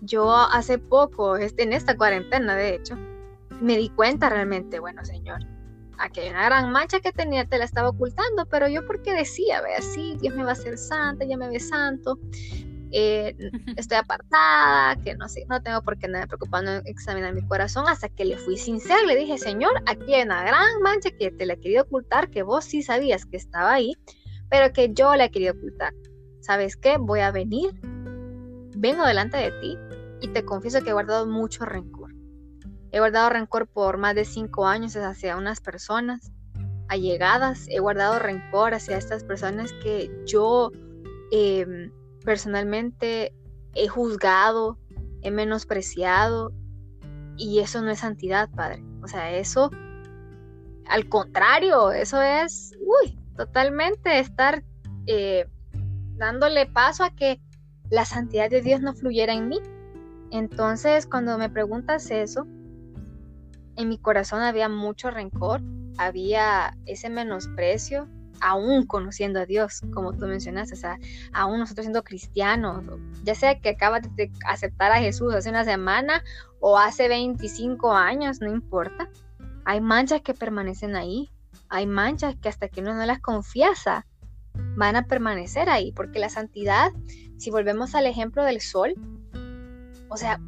yo 0.02 0.32
hace 0.32 0.78
poco, 0.78 1.38
este, 1.38 1.64
en 1.64 1.74
esta 1.74 1.98
cuarentena, 1.98 2.56
de 2.56 2.76
hecho, 2.76 2.96
me 3.62 3.78
di 3.78 3.90
cuenta 3.90 4.30
realmente, 4.30 4.80
bueno, 4.80 5.04
señor, 5.06 5.40
una 6.30 6.46
gran 6.46 6.72
mancha 6.72 7.00
que 7.00 7.12
tenía, 7.12 7.46
te 7.46 7.58
la 7.58 7.66
estaba 7.66 7.90
ocultando, 7.90 8.46
pero 8.48 8.68
yo 8.68 8.86
porque 8.86 9.14
decía, 9.14 9.62
ve 9.62 9.76
así, 9.76 10.18
Dios 10.20 10.36
me 10.36 10.44
va 10.44 10.50
a 10.50 10.54
hacer 10.54 10.78
santa, 10.78 11.26
ya 11.26 11.38
me 11.38 11.48
ve 11.48 11.60
santo, 11.60 12.20
eh, 12.94 13.36
estoy 13.78 13.98
apartada, 13.98 14.96
que 15.04 15.16
no 15.16 15.28
sé, 15.28 15.46
no 15.50 15.62
tengo 15.62 15.82
por 15.82 15.98
qué 15.98 16.06
andar 16.06 16.28
preocupando 16.28 16.72
en 16.72 16.88
examinar 16.88 17.34
mi 17.34 17.46
corazón, 17.46 17.86
hasta 17.88 18.08
que 18.08 18.24
le 18.24 18.38
fui 18.38 18.56
sincera, 18.56 19.02
le 19.04 19.16
dije, 19.16 19.38
Señor, 19.38 19.72
aquí 19.88 20.14
hay 20.14 20.24
una 20.24 20.44
gran 20.44 20.82
mancha 20.82 21.10
que 21.12 21.32
te 21.32 21.46
la 21.46 21.54
he 21.54 21.60
querido 21.60 21.84
ocultar, 21.84 22.30
que 22.30 22.44
vos 22.44 22.64
sí 22.64 22.84
sabías 22.84 23.26
que 23.26 23.38
estaba 23.38 23.74
ahí, 23.74 23.94
pero 24.50 24.72
que 24.72 24.94
yo 24.94 25.16
la 25.16 25.26
he 25.26 25.32
querido 25.32 25.54
ocultar. 25.54 25.94
¿Sabes 26.40 26.78
qué? 26.78 26.98
Voy 26.98 27.22
a 27.22 27.32
venir, 27.32 27.72
vengo 28.76 29.06
delante 29.06 29.38
de 29.38 29.52
ti 29.60 29.78
y 30.22 30.28
te 30.28 30.46
confieso 30.46 30.82
que 30.82 30.92
he 30.92 30.94
guardado 30.94 31.26
mucho 31.26 31.66
rencor. 31.66 32.14
He 32.92 33.00
guardado 33.00 33.32
rencor 33.32 33.68
por 33.68 33.98
más 33.98 34.14
de 34.14 34.24
cinco 34.24 34.68
años 34.68 34.96
hacia 34.96 35.36
unas 35.36 35.62
personas 35.62 36.32
allegadas, 36.90 37.66
he 37.70 37.80
guardado 37.80 38.20
rencor 38.20 38.76
hacia 38.76 38.98
estas 38.98 39.24
personas 39.24 39.74
que 39.82 40.12
yo... 40.28 40.72
Eh, 41.32 41.90
personalmente 42.24 43.34
he 43.76 43.88
juzgado, 43.88 44.78
he 45.22 45.32
menospreciado 45.32 46.52
y 47.38 47.60
eso 47.60 47.82
no 47.82 47.92
es 47.92 48.00
santidad, 48.00 48.50
Padre. 48.52 48.84
O 49.02 49.08
sea, 49.08 49.32
eso, 49.32 49.72
al 50.88 51.10
contrario, 51.10 51.92
eso 51.92 52.22
es, 52.22 52.74
uy, 52.80 53.18
totalmente 53.36 54.20
estar 54.20 54.64
eh, 55.08 55.48
dándole 56.16 56.66
paso 56.66 57.04
a 57.04 57.16
que 57.16 57.42
la 57.90 58.06
santidad 58.06 58.50
de 58.50 58.62
Dios 58.62 58.82
no 58.82 58.94
fluyera 58.94 59.34
en 59.34 59.50
mí. 59.50 59.60
Entonces, 60.32 61.06
cuando 61.06 61.38
me 61.38 61.50
preguntas 61.50 62.10
eso, 62.12 62.48
en 63.76 63.90
mi 63.90 63.98
corazón 63.98 64.42
había 64.42 64.70
mucho 64.70 65.12
rencor, 65.12 65.62
había 65.98 66.76
ese 66.86 67.10
menosprecio, 67.10 68.08
aún 68.42 68.86
conociendo 68.86 69.40
a 69.40 69.46
Dios, 69.46 69.82
como 69.94 70.14
tú 70.14 70.26
mencionaste, 70.26 70.76
o 70.76 70.78
sea, 70.78 70.98
aún 71.34 71.60
nosotros 71.60 71.86
siendo 71.86 72.04
cristianos, 72.04 72.84
ya 73.24 73.36
sea 73.36 73.60
que 73.60 73.70
acabas 73.70 74.04
de 74.16 74.32
aceptar 74.46 74.92
a 74.92 75.00
Jesús 75.00 75.34
hace 75.34 75.50
una 75.50 75.66
semana 75.66 76.24
o 76.60 76.78
hace 76.78 77.08
25 77.08 77.94
años, 77.94 78.42
no 78.42 78.50
importa, 78.50 79.10
hay 79.66 79.82
manchas 79.82 80.22
que 80.22 80.34
permanecen 80.34 80.96
ahí, 80.96 81.32
hay 81.70 81.88
manchas 81.88 82.36
que 82.36 82.50
hasta 82.50 82.68
que 82.68 82.82
uno 82.82 82.94
no 82.94 83.06
las 83.06 83.20
confiesa, 83.20 84.06
van 84.76 84.96
a 84.96 85.06
permanecer 85.08 85.70
ahí, 85.70 85.92
porque 85.92 86.20
la 86.20 86.30
santidad, 86.30 86.92
si 87.38 87.50
volvemos 87.50 87.96
al 87.96 88.06
ejemplo 88.06 88.44
del 88.44 88.62
sol, 88.62 88.94
o 90.10 90.18
sea, 90.18 90.40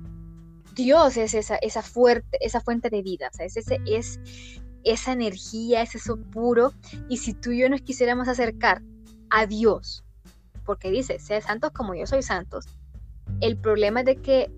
Dios 0.76 1.18
es 1.18 1.34
esa, 1.34 1.56
esa, 1.56 1.84
esa 2.42 2.62
fuente 2.62 2.90
de 2.90 3.02
vida, 3.02 3.30
o 3.32 3.36
sea, 3.36 3.46
es, 3.46 3.58
ese, 3.58 3.80
es 3.86 4.20
esa 4.86 5.12
energía, 5.12 5.82
es 5.82 5.96
eso 5.96 6.18
puro. 6.18 6.74
Y 7.10 7.18
si 7.18 7.34
tú 7.34 7.52
y 7.52 7.60
yo 7.60 7.70
nos 7.70 7.82
quisiéramos 7.82 8.28
acercar 8.28 8.82
a 9.30 9.46
Dios, 9.46 10.04
porque 10.66 10.90
dice, 10.90 11.20
sea 11.20 11.42
santos 11.42 11.72
como 11.72 11.94
yo 11.96 12.06
soy 12.08 12.24
santos, 12.24 12.66
el 13.42 13.58
problema 13.58 14.02
es 14.02 14.06
de 14.06 14.16
que 14.18 14.52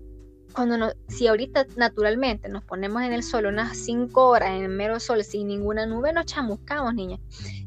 cuando 0.52 0.78
no, 0.78 0.90
si 1.08 1.26
ahorita 1.26 1.66
naturalmente 1.76 2.48
nos 2.48 2.64
ponemos 2.64 3.02
en 3.02 3.12
el 3.12 3.22
sol 3.22 3.46
unas 3.46 3.76
5 3.76 4.26
horas 4.26 4.50
en 4.50 4.64
el 4.64 4.68
mero 4.68 4.98
sol 4.98 5.22
sin 5.24 5.48
ninguna 5.48 5.86
nube, 5.86 6.12
nos 6.12 6.26
chamuscamos, 6.26 6.94
niña. 6.94 7.18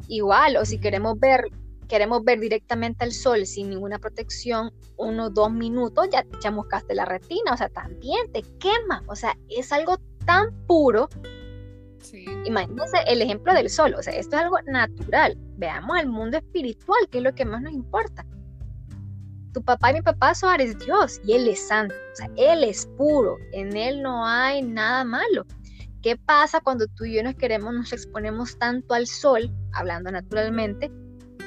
Igual, 0.08 0.58
o 0.58 0.66
si 0.66 0.80
queremos 0.80 1.20
ver, 1.20 1.46
queremos 1.88 2.24
ver 2.24 2.40
directamente 2.40 3.04
al 3.04 3.12
sol 3.12 3.46
sin 3.46 3.70
ninguna 3.70 4.00
protección, 4.00 4.74
unos 4.98 5.34
dos 5.34 5.52
minutos, 5.52 6.08
ya 6.12 6.24
te 6.24 6.40
chamuscaste 6.40 6.96
la 6.96 7.06
retina, 7.06 7.54
o 7.54 7.58
sea, 7.58 7.70
también 7.70 8.32
te 8.32 8.42
quema, 8.60 9.04
o 9.08 9.16
sea, 9.16 9.38
es 9.50 9.72
algo 9.72 9.98
tan 10.26 10.52
puro 10.66 11.10
Imagínense 12.46 12.98
el 13.08 13.22
ejemplo 13.22 13.54
del 13.54 13.70
sol, 13.70 13.94
o 13.98 14.02
sea, 14.02 14.14
esto 14.14 14.36
es 14.36 14.42
algo 14.44 14.58
natural. 14.68 15.38
Veamos 15.58 15.98
al 15.98 16.08
mundo 16.08 16.38
espiritual, 16.38 17.08
que 17.10 17.20
es 17.20 17.24
lo 17.24 17.34
que 17.34 17.46
más 17.46 17.62
nos 17.62 17.74
importa. 17.74 18.26
Tu 19.54 19.62
papá 19.64 19.92
y 19.92 19.96
mi 19.96 20.02
papá 20.02 20.34
son 20.34 20.62
es 20.62 20.78
Dios 20.80 21.20
y 21.26 21.34
Él 21.34 21.48
es 21.48 21.68
santo, 21.68 21.94
o 22.14 22.16
sea, 22.16 22.30
Él 22.38 22.64
es 22.64 22.88
puro, 22.98 23.38
en 23.52 23.76
Él 23.76 24.02
no 24.02 24.26
hay 24.26 24.62
nada 24.62 25.04
malo. 25.04 25.46
¿Qué 26.02 26.18
pasa 26.18 26.62
cuando 26.62 26.88
tú 26.88 27.06
y 27.06 27.16
yo 27.16 27.24
nos 27.24 27.36
queremos, 27.36 27.74
nos 27.74 27.94
exponemos 27.94 28.58
tanto 28.58 28.94
al 28.94 29.06
sol, 29.06 29.52
hablando 29.74 30.10
naturalmente, 30.12 30.90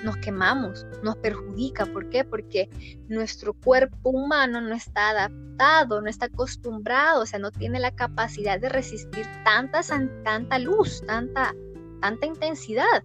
nos 0.03 0.17
quemamos, 0.19 0.87
nos 1.03 1.17
perjudica. 1.17 1.87
¿Por 1.87 2.09
qué? 2.09 2.25
Porque 2.25 2.69
nuestro 3.09 3.55
cuerpo 3.55 4.11
humano 4.11 4.61
no 4.61 4.75
está 4.75 5.11
adaptado, 5.11 6.01
no 6.01 6.09
está 6.09 6.27
acostumbrado, 6.27 7.23
o 7.23 7.27
sea, 7.27 7.39
no 7.39 7.51
tiene 7.51 7.79
la 7.81 7.95
capacidad 7.95 8.61
de 8.61 8.69
resistir 8.69 9.27
tanta, 9.45 9.81
tanta 10.25 10.59
luz, 10.59 11.03
tanta, 11.07 11.55
tanta 12.01 12.27
intensidad. 12.27 13.05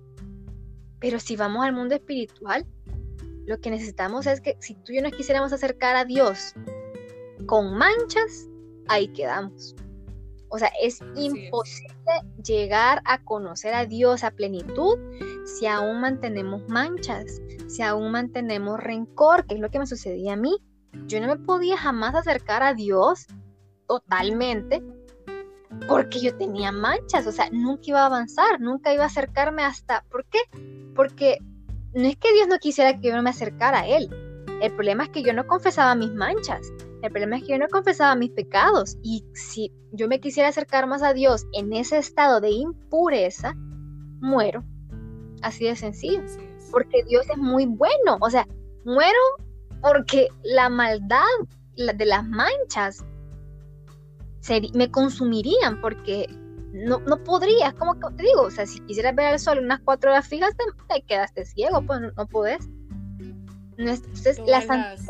Pero 1.00 1.20
si 1.20 1.36
vamos 1.36 1.66
al 1.66 1.74
mundo 1.74 1.96
espiritual, 1.96 2.66
lo 3.46 3.60
que 3.60 3.72
necesitamos 3.72 4.28
es 4.28 4.42
que 4.42 4.58
si 4.60 4.76
tú 4.76 4.92
y 4.92 4.98
yo 4.98 5.02
nos 5.02 5.14
quisiéramos 5.14 5.54
acercar 5.54 5.96
a 5.96 6.06
Dios 6.06 6.54
con 7.46 7.78
manchas, 7.78 8.48
ahí 8.88 9.08
quedamos. 9.10 9.76
O 10.50 10.58
sea, 10.58 10.72
es 10.82 11.00
imposible 11.16 11.94
llegar 12.44 13.02
a 13.06 13.24
conocer 13.24 13.74
a 13.74 13.86
Dios 13.86 14.24
a 14.24 14.32
plenitud 14.32 14.98
si 15.50 15.66
aún 15.66 16.02
mantenemos 16.02 16.68
manchas, 16.68 17.42
si 17.68 17.82
aún 17.82 18.12
mantenemos 18.12 18.80
rencor, 18.80 19.46
que 19.46 19.56
es 19.56 19.62
lo 19.62 19.70
que 19.70 19.80
me 19.80 19.88
sucedía 19.88 20.34
a 20.34 20.38
mí. 20.38 20.58
Yo 21.08 21.20
no 21.20 21.28
me 21.28 21.38
podía 21.38 21.78
jamás 21.78 22.16
acercar 22.16 22.64
a 22.64 22.74
Dios 22.74 23.28
totalmente 23.88 24.84
porque 25.88 26.20
yo 26.20 26.36
tenía 26.36 26.72
manchas, 26.72 27.28
o 27.28 27.32
sea, 27.32 27.50
nunca 27.52 27.84
iba 27.86 28.02
a 28.02 28.06
avanzar, 28.08 28.60
nunca 28.60 28.94
iba 28.94 29.04
a 29.04 29.08
acercarme 29.08 29.64
hasta... 29.64 30.04
¿Por 30.10 30.26
qué? 30.26 30.40
Porque 30.96 31.38
no 31.94 32.08
es 32.08 32.18
que 32.18 32.34
Dios 32.34 32.48
no 32.48 32.58
quisiera 32.58 33.00
que 33.00 33.10
yo 33.10 33.22
me 33.22 33.30
acercara 33.30 33.82
a 33.82 33.88
Él. 33.88 34.10
El 34.62 34.74
problema 34.74 35.04
es 35.04 35.10
que 35.10 35.24
yo 35.24 35.34
no 35.34 35.48
confesaba 35.48 35.96
mis 35.96 36.14
manchas. 36.14 36.68
El 37.02 37.12
problema 37.12 37.38
es 37.38 37.44
que 37.44 37.54
yo 37.54 37.60
no 37.60 37.68
confesaba 37.70 38.16
mis 38.16 38.32
pecados 38.32 38.98
y 39.04 39.24
si 39.34 39.72
yo 39.92 40.08
me 40.08 40.20
quisiera 40.20 40.50
acercar 40.50 40.86
más 40.86 41.02
a 41.02 41.14
Dios 41.14 41.46
en 41.54 41.72
ese 41.72 41.98
estado 41.98 42.42
de 42.42 42.50
impureza, 42.50 43.54
muero. 44.20 44.64
Así 45.42 45.66
de 45.66 45.76
sencillo. 45.76 46.22
Porque 46.72 47.04
Dios 47.04 47.26
es 47.30 47.38
muy 47.38 47.66
bueno. 47.66 48.18
O 48.22 48.30
sea, 48.30 48.48
muero 48.86 49.20
porque 49.82 50.28
la 50.44 50.70
maldad 50.70 51.24
de 51.76 52.06
las 52.06 52.28
manchas 52.28 53.06
me 54.74 54.92
consumirían 54.92 55.80
porque 55.80 56.28
no, 56.74 57.00
no 57.00 57.24
podrías, 57.24 57.74
como 57.74 57.96
te 57.96 58.24
digo, 58.24 58.42
o 58.42 58.52
sea, 58.52 58.66
si 58.66 58.80
quisieras 58.82 59.16
ver 59.16 59.34
el 59.34 59.40
sol 59.40 59.60
unas 59.60 59.80
cuatro 59.82 60.12
horas 60.12 60.28
fijas, 60.28 60.56
te, 60.88 61.02
quedaste 61.04 61.46
ciego, 61.46 61.82
pues 61.82 62.02
no, 62.02 62.28
puedes. 62.28 62.68
Entonces, 63.78 64.40
la 64.46 64.62
santidad 64.62 65.06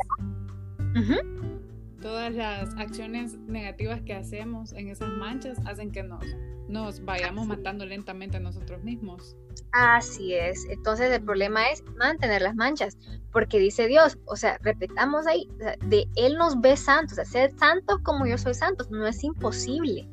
todas 2.01 2.33
las 2.33 2.75
acciones 2.77 3.37
negativas 3.39 4.01
que 4.01 4.13
hacemos 4.13 4.73
en 4.73 4.89
esas 4.89 5.09
manchas 5.09 5.57
hacen 5.65 5.91
que 5.91 6.03
nos, 6.03 6.23
nos 6.67 7.03
vayamos 7.03 7.47
matando 7.47 7.85
lentamente 7.85 8.37
a 8.37 8.39
nosotros 8.39 8.83
mismos. 8.83 9.35
Así 9.71 10.33
es. 10.33 10.65
Entonces 10.69 11.11
el 11.11 11.23
problema 11.23 11.69
es 11.69 11.83
mantener 11.97 12.41
las 12.41 12.55
manchas, 12.55 12.97
porque 13.31 13.59
dice 13.59 13.87
Dios, 13.87 14.17
o 14.25 14.35
sea, 14.35 14.57
repetamos 14.61 15.27
ahí, 15.27 15.47
de 15.85 16.07
Él 16.15 16.37
nos 16.37 16.59
ve 16.59 16.75
santos, 16.75 17.19
o 17.19 17.25
ser 17.25 17.51
santos 17.57 17.99
como 18.03 18.25
yo 18.25 18.37
soy 18.37 18.53
santo, 18.53 18.85
no 18.89 19.05
es 19.05 19.23
imposible. 19.23 20.09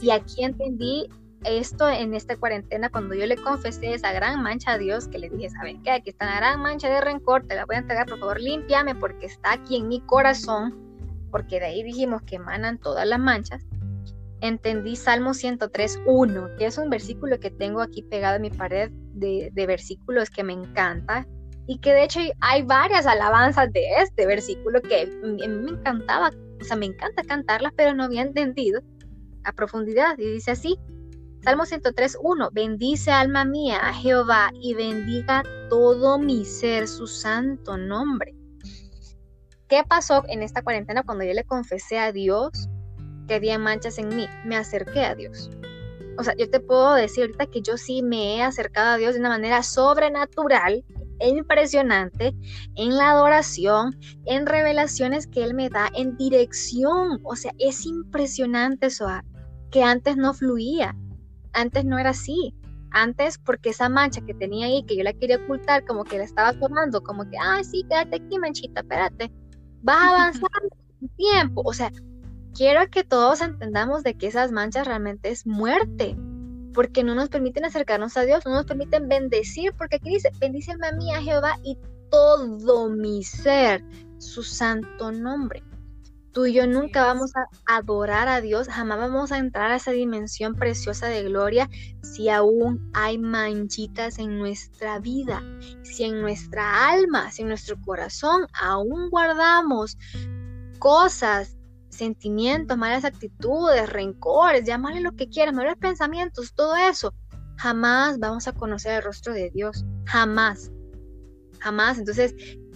Y 0.00 0.10
aquí 0.10 0.42
entendí 0.42 1.08
esto 1.44 1.88
en 1.88 2.14
esta 2.14 2.36
cuarentena, 2.36 2.88
cuando 2.88 3.14
yo 3.14 3.26
le 3.26 3.36
confesé 3.36 3.94
esa 3.94 4.12
gran 4.12 4.42
mancha 4.42 4.72
a 4.72 4.78
Dios, 4.78 5.08
que 5.08 5.18
le 5.18 5.28
dije, 5.28 5.50
¿saben 5.50 5.82
qué? 5.82 5.92
Aquí 5.92 6.10
está 6.10 6.26
la 6.26 6.36
gran 6.36 6.60
mancha 6.60 6.88
de 6.88 7.00
rencor, 7.00 7.46
te 7.46 7.54
la 7.54 7.64
voy 7.64 7.76
a 7.76 7.80
entregar, 7.80 8.06
por 8.06 8.18
favor, 8.18 8.40
límpiame 8.40 8.94
porque 8.94 9.26
está 9.26 9.52
aquí 9.52 9.76
en 9.76 9.88
mi 9.88 10.00
corazón, 10.00 10.74
porque 11.30 11.60
de 11.60 11.66
ahí 11.66 11.82
dijimos 11.82 12.22
que 12.22 12.36
emanan 12.36 12.78
todas 12.78 13.06
las 13.06 13.18
manchas. 13.18 13.64
Entendí 14.42 14.96
Salmo 14.96 15.30
103.1, 15.30 16.56
que 16.56 16.66
es 16.66 16.76
un 16.76 16.90
versículo 16.90 17.38
que 17.38 17.50
tengo 17.50 17.80
aquí 17.80 18.02
pegado 18.02 18.36
en 18.36 18.42
mi 18.42 18.50
pared 18.50 18.90
de, 19.14 19.50
de 19.52 19.66
versículos 19.66 20.30
que 20.30 20.42
me 20.42 20.52
encanta 20.52 21.26
y 21.68 21.78
que 21.78 21.92
de 21.92 22.04
hecho 22.04 22.20
hay 22.40 22.62
varias 22.62 23.06
alabanzas 23.06 23.72
de 23.72 23.84
este 23.98 24.26
versículo 24.26 24.82
que 24.82 25.02
a 25.02 25.26
mí 25.26 25.46
me 25.46 25.70
encantaba, 25.70 26.32
o 26.60 26.64
sea, 26.64 26.76
me 26.76 26.86
encanta 26.86 27.22
cantarlas, 27.22 27.72
pero 27.76 27.94
no 27.94 28.02
había 28.02 28.22
entendido 28.22 28.82
a 29.44 29.52
profundidad. 29.52 30.18
Y 30.18 30.32
dice 30.32 30.50
así, 30.50 30.76
Salmo 31.44 31.62
103.1, 31.62 32.50
bendice 32.52 33.12
alma 33.12 33.44
mía 33.44 33.78
a 33.80 33.94
Jehová 33.94 34.50
y 34.60 34.74
bendiga 34.74 35.44
todo 35.70 36.18
mi 36.18 36.44
ser 36.44 36.88
su 36.88 37.06
santo 37.06 37.76
nombre. 37.76 38.34
¿Qué 39.68 39.82
pasó 39.88 40.24
en 40.28 40.42
esta 40.42 40.62
cuarentena 40.62 41.04
cuando 41.04 41.24
yo 41.24 41.32
le 41.32 41.44
confesé 41.44 41.98
a 41.98 42.12
Dios 42.12 42.68
que 43.26 43.34
había 43.34 43.58
manchas 43.58 43.98
en 43.98 44.14
mí? 44.14 44.26
Me 44.44 44.56
acerqué 44.56 45.04
a 45.04 45.14
Dios. 45.14 45.50
O 46.18 46.24
sea, 46.24 46.34
yo 46.36 46.48
te 46.50 46.60
puedo 46.60 46.94
decir 46.94 47.24
ahorita 47.24 47.46
que 47.46 47.62
yo 47.62 47.76
sí 47.76 48.02
me 48.02 48.36
he 48.36 48.42
acercado 48.42 48.90
a 48.90 48.96
Dios 48.98 49.14
de 49.14 49.20
una 49.20 49.30
manera 49.30 49.62
sobrenatural, 49.62 50.84
e 51.22 51.28
impresionante, 51.28 52.34
en 52.74 52.96
la 52.96 53.12
adoración, 53.12 53.96
en 54.24 54.44
revelaciones 54.44 55.28
que 55.28 55.44
Él 55.44 55.54
me 55.54 55.70
da, 55.70 55.88
en 55.94 56.16
dirección. 56.16 57.20
O 57.22 57.36
sea, 57.36 57.52
es 57.58 57.86
impresionante 57.86 58.86
eso, 58.86 59.06
que 59.70 59.84
antes 59.84 60.16
no 60.16 60.34
fluía. 60.34 60.96
Antes 61.52 61.84
no 61.84 61.98
era 61.98 62.10
así. 62.10 62.54
Antes, 62.90 63.38
porque 63.38 63.70
esa 63.70 63.88
mancha 63.88 64.20
que 64.20 64.34
tenía 64.34 64.66
ahí, 64.66 64.82
que 64.84 64.96
yo 64.96 65.04
la 65.04 65.12
quería 65.12 65.36
ocultar, 65.36 65.84
como 65.86 66.02
que 66.04 66.18
la 66.18 66.24
estaba 66.24 66.52
tomando, 66.54 67.02
como 67.02 67.24
que, 67.30 67.38
ay, 67.40 67.62
sí, 67.64 67.84
quédate 67.88 68.16
aquí, 68.16 68.38
manchita, 68.38 68.80
espérate. 68.80 69.30
Vas 69.82 69.96
a 70.02 70.10
avanzar 70.10 70.50
un 71.00 71.08
tiempo. 71.10 71.62
O 71.64 71.72
sea, 71.72 71.90
quiero 72.54 72.88
que 72.90 73.04
todos 73.04 73.40
entendamos 73.40 74.02
de 74.02 74.14
que 74.16 74.26
esas 74.26 74.52
manchas 74.52 74.86
realmente 74.86 75.30
es 75.30 75.46
muerte, 75.46 76.16
porque 76.72 77.04
no 77.04 77.14
nos 77.14 77.28
permiten 77.28 77.64
acercarnos 77.64 78.16
a 78.16 78.22
Dios, 78.22 78.44
no 78.46 78.52
nos 78.52 78.66
permiten 78.66 79.08
bendecir, 79.08 79.74
porque 79.76 79.96
aquí 79.96 80.10
dice, 80.10 80.30
bendíceme 80.38 80.86
a 80.86 80.92
mí, 80.92 81.12
a 81.12 81.20
Jehová, 81.20 81.58
y 81.62 81.78
todo 82.10 82.88
mi 82.88 83.22
ser, 83.22 83.84
su 84.18 84.42
santo 84.42 85.12
nombre. 85.12 85.62
Tú 86.32 86.46
y 86.46 86.54
yo 86.54 86.66
nunca 86.66 87.04
vamos 87.04 87.32
a 87.36 87.46
adorar 87.76 88.26
a 88.28 88.40
Dios, 88.40 88.66
jamás 88.68 88.98
vamos 88.98 89.32
a 89.32 89.38
entrar 89.38 89.70
a 89.70 89.76
esa 89.76 89.90
dimensión 89.90 90.54
preciosa 90.54 91.08
de 91.08 91.24
gloria 91.24 91.68
si 92.02 92.30
aún 92.30 92.90
hay 92.94 93.18
manchitas 93.18 94.18
en 94.18 94.38
nuestra 94.38 94.98
vida, 94.98 95.42
si 95.82 96.04
en 96.04 96.22
nuestra 96.22 96.90
alma, 96.90 97.30
si 97.30 97.42
en 97.42 97.48
nuestro 97.48 97.78
corazón 97.82 98.46
aún 98.54 99.10
guardamos 99.10 99.98
cosas, 100.78 101.54
sentimientos, 102.02 102.76
malas 102.76 103.04
actitudes, 103.04 103.88
rencores, 103.88 104.64
llamarle 104.64 105.00
lo 105.00 105.12
que 105.12 105.28
quieras, 105.28 105.54
malos 105.54 105.76
pensamientos, 105.76 106.52
todo 106.52 106.74
eso, 106.74 107.14
jamás 107.58 108.18
vamos 108.18 108.48
a 108.48 108.52
conocer 108.52 108.96
el 108.96 109.02
rostro 109.02 109.32
de 109.32 109.50
Dios, 109.50 109.84
jamás, 110.06 110.72
jamás. 111.60 111.98
Entonces, 111.98 112.34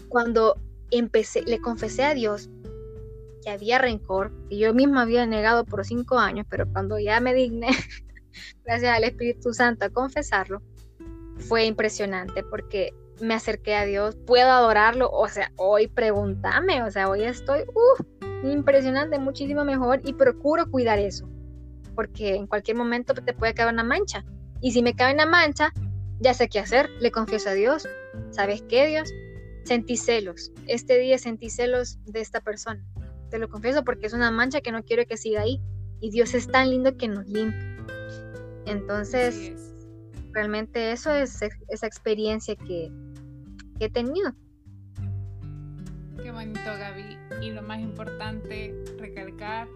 cuando 0.08 0.54
empecé, 0.92 1.42
le 1.42 1.60
confesé 1.60 2.04
a 2.04 2.14
Dios, 2.14 2.48
había 3.48 3.78
rencor, 3.78 4.32
que 4.48 4.58
yo 4.58 4.72
misma 4.74 5.02
había 5.02 5.26
negado 5.26 5.64
por 5.64 5.84
cinco 5.84 6.18
años, 6.18 6.46
pero 6.48 6.70
cuando 6.72 6.96
ya 7.00 7.18
me 7.18 7.34
digné, 7.34 7.68
gracias 8.64 8.96
al 8.96 9.04
Espíritu 9.04 9.52
Santo, 9.52 9.86
a 9.86 9.90
confesarlo, 9.90 10.62
fue 11.38 11.64
impresionante 11.64 12.44
porque 12.44 12.94
me 13.20 13.34
acerqué 13.34 13.74
a 13.74 13.86
Dios, 13.86 14.16
puedo 14.24 14.50
adorarlo, 14.50 15.10
o 15.10 15.26
sea, 15.26 15.50
hoy 15.56 15.88
pregúntame, 15.88 16.84
o 16.84 16.90
sea, 16.92 17.08
hoy 17.08 17.24
estoy 17.24 17.62
uh, 17.62 18.25
impresionante, 18.44 19.18
muchísimo 19.18 19.64
mejor 19.64 20.00
y 20.04 20.12
procuro 20.12 20.70
cuidar 20.70 20.98
eso, 20.98 21.28
porque 21.94 22.34
en 22.34 22.46
cualquier 22.46 22.76
momento 22.76 23.14
te 23.14 23.32
puede 23.32 23.54
caer 23.54 23.72
una 23.72 23.84
mancha. 23.84 24.24
Y 24.60 24.72
si 24.72 24.82
me 24.82 24.94
cae 24.94 25.14
una 25.14 25.26
mancha, 25.26 25.72
ya 26.20 26.34
sé 26.34 26.48
qué 26.48 26.58
hacer, 26.58 26.88
le 27.00 27.10
confieso 27.10 27.50
a 27.50 27.54
Dios. 27.54 27.88
¿Sabes 28.30 28.62
qué, 28.62 28.86
Dios? 28.86 29.10
Sentí 29.64 29.96
celos. 29.96 30.52
Este 30.66 30.98
día 30.98 31.18
sentí 31.18 31.50
celos 31.50 31.98
de 32.06 32.20
esta 32.20 32.40
persona 32.40 32.82
te 33.30 33.38
lo 33.38 33.48
confieso 33.48 33.84
porque 33.84 34.06
es 34.06 34.12
una 34.12 34.30
mancha 34.30 34.60
que 34.60 34.72
no 34.72 34.82
quiero 34.84 35.06
que 35.06 35.16
siga 35.16 35.42
ahí. 35.42 35.60
Y 36.00 36.10
Dios 36.10 36.34
es 36.34 36.48
tan 36.48 36.70
lindo 36.70 36.96
que 36.96 37.08
nos 37.08 37.26
limpia. 37.26 37.76
Entonces, 38.66 39.52
realmente 40.32 40.92
eso 40.92 41.12
es 41.12 41.40
esa 41.68 41.86
experiencia 41.86 42.56
que, 42.56 42.90
he 43.78 43.90
tenido. 43.90 44.32
Qué 46.22 46.30
bonito, 46.30 46.60
Gaby. 46.64 47.25
Y 47.42 47.50
lo 47.50 47.62
más 47.62 47.80
importante, 47.80 48.74
recalcar, 48.98 49.68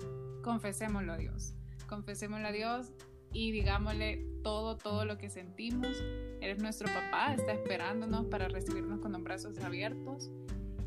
confesémoslo 0.43 1.13
a 1.13 1.17
Dios. 1.17 1.55
Confesémoslo 1.87 2.49
a 2.49 2.53
Dios 2.53 2.93
y 3.33 3.53
digámosle 3.53 4.27
todo, 4.43 4.77
todo 4.77 5.05
lo 5.05 5.19
que 5.19 5.31
sentimos. 5.31 6.03
Eres 6.41 6.63
nuestro 6.63 6.89
papá, 6.89 7.35
está 7.35 7.53
esperándonos 7.53 8.27
para 8.27 8.49
recibirnos 8.49 9.01
con 9.01 9.13
los 9.13 9.23
brazos 9.23 9.59
abiertos. 9.59 10.31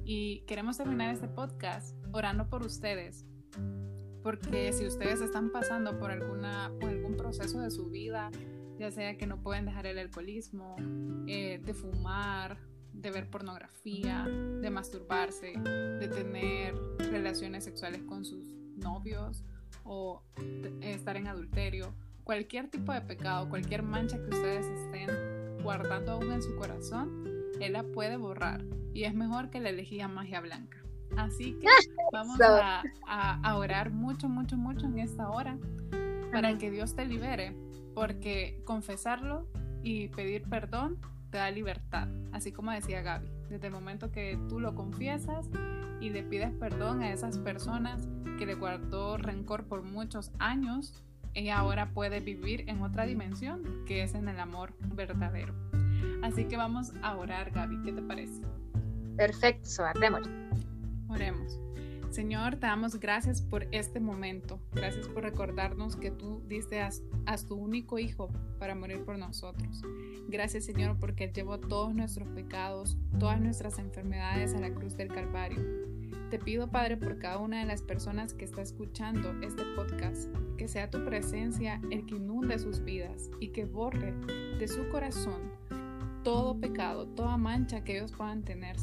Y 0.06 0.42
queremos 0.42 0.78
terminar 0.78 1.14
este 1.14 1.28
podcast 1.28 1.96
orando 2.12 2.50
por 2.50 2.66
ustedes, 2.66 3.26
porque 4.22 4.74
si 4.74 4.86
ustedes 4.86 5.22
están 5.22 5.52
pasando 5.52 5.98
por, 5.98 6.12
alguna, 6.12 6.72
por 6.80 6.90
algún 6.90 7.16
proceso 7.16 7.62
de 7.62 7.72
su 7.72 7.90
vida, 7.90 8.30
ya 8.78 8.92
sea 8.92 9.18
que 9.18 9.28
no 9.28 9.42
pueden 9.42 9.66
dejar 9.66 9.86
el 9.86 9.98
alcoholismo, 9.98 10.76
eh, 11.28 11.62
de 11.64 11.74
fumar, 11.74 12.58
de 12.94 13.12
ver 13.12 13.30
pornografía, 13.30 14.26
de 14.26 14.70
masturbarse, 14.70 15.54
de 15.58 16.08
tener 16.08 16.76
relaciones 16.98 17.64
sexuales 17.64 18.02
con 18.04 18.24
sus 18.24 18.48
novios 18.78 19.44
o 19.84 20.22
estar 20.82 21.18
en 21.18 21.28
adulterio, 21.28 21.94
cualquier 22.24 22.70
tipo 22.70 22.94
de 22.94 23.02
pecado, 23.02 23.50
cualquier 23.50 23.84
mancha 23.84 24.18
que 24.18 24.30
ustedes 24.30 24.66
estén 24.66 25.10
guardando 25.62 26.14
aún 26.14 26.32
en 26.32 26.42
su 26.42 26.56
corazón, 26.56 27.24
Él 27.60 27.74
la 27.74 27.84
puede 27.84 28.18
borrar 28.18 28.64
y 28.94 29.04
es 29.04 29.14
mejor 29.14 29.50
que 29.50 29.60
la 29.60 29.72
lejía 29.72 30.08
magia 30.08 30.42
blanca. 30.42 30.78
Así 31.18 31.58
que 31.60 31.68
vamos 32.12 32.38
a, 32.42 33.56
orar 33.56 33.92
mucho, 33.92 34.30
mucho, 34.30 34.58
mucho 34.58 34.86
en 34.86 35.00
esta 35.00 35.30
hora 35.30 35.58
para 36.32 36.58
que 36.58 36.72
Dios 36.72 36.96
te 36.96 37.06
libere, 37.06 37.56
porque 37.94 38.62
confesarlo 38.66 39.48
y 39.84 40.08
pedir 40.10 40.44
perdón 40.44 41.00
te 41.34 41.40
da 41.40 41.50
libertad, 41.50 42.08
así 42.32 42.52
como 42.52 42.70
decía 42.70 43.02
Gaby, 43.02 43.28
desde 43.50 43.66
el 43.66 43.74
momento 43.74 44.12
que 44.12 44.38
tú 44.50 44.60
lo 44.60 44.76
confiesas 44.76 45.50
y 46.00 46.12
le 46.12 46.22
pides 46.22 46.52
perdón 46.60 47.02
a 47.02 47.12
esas 47.12 47.40
personas 47.40 48.08
que 48.38 48.46
le 48.46 48.54
guardó 48.54 49.18
rencor 49.18 49.66
por 49.66 49.82
muchos 49.82 50.32
años, 50.38 51.04
ella 51.34 51.58
ahora 51.58 51.90
puede 51.90 52.20
vivir 52.20 52.70
en 52.70 52.84
otra 52.84 53.08
dimensión, 53.08 53.64
que 53.88 54.04
es 54.04 54.14
en 54.14 54.28
el 54.28 54.40
amor 54.40 54.76
verdadero. 54.94 55.56
Así 56.22 56.46
que 56.46 56.56
vamos 56.56 56.94
a 57.02 57.16
orar, 57.16 57.50
Gaby, 57.50 57.82
¿qué 57.82 57.94
te 57.94 58.04
parece? 58.04 58.44
Perfecto, 59.18 59.68
oremos. 59.96 60.30
Oremos. 61.10 61.63
Señor, 62.14 62.58
te 62.58 62.68
damos 62.68 63.00
gracias 63.00 63.42
por 63.42 63.66
este 63.72 64.00
momento. 64.00 64.60
Gracias 64.72 65.08
por 65.08 65.24
recordarnos 65.24 65.96
que 65.96 66.12
tú 66.12 66.44
diste 66.48 66.80
a, 66.80 66.92
tu 67.48 67.56
único 67.56 67.98
Hijo 67.98 68.30
para 68.60 68.76
morir 68.76 69.04
por 69.04 69.18
nosotros. 69.18 69.82
Gracias, 70.28 70.66
Señor, 70.66 71.00
porque 71.00 71.32
llevó 71.34 71.60
todos 71.60 71.96
nuestros 71.96 72.30
pecados, 72.30 73.00
todas 73.20 73.42
nuestras 73.42 73.80
enfermedades 73.80 74.54
a 74.54 74.60
la 74.60 74.72
cruz 74.76 74.96
del 74.96 75.08
Calvario. 75.08 75.60
Te 76.30 76.38
pido, 76.38 76.70
Padre, 76.70 76.98
por 76.98 77.18
cada 77.18 77.40
una 77.40 77.62
de 77.62 77.66
las 77.66 77.82
personas 77.82 78.36
que 78.36 78.46
está 78.46 78.62
escuchando 78.62 79.34
este 79.42 79.64
podcast, 79.76 80.30
que 80.56 80.68
sea 80.68 80.92
tu 80.92 81.04
presencia 81.04 81.82
el 81.90 82.06
que 82.06 82.18
inunde 82.18 82.60
sus 82.60 82.84
vidas 82.84 83.32
y 83.40 83.48
que 83.48 83.66
borre 83.66 84.14
de 84.60 84.68
su 84.68 84.88
corazón 84.90 85.52
todo 86.24 86.58
pecado, 86.60 87.06
toda 87.08 87.38
mancha 87.38 87.84
que 87.84 87.98
ellos 87.98 88.14
puedan 88.14 88.44
tener, 88.44 88.78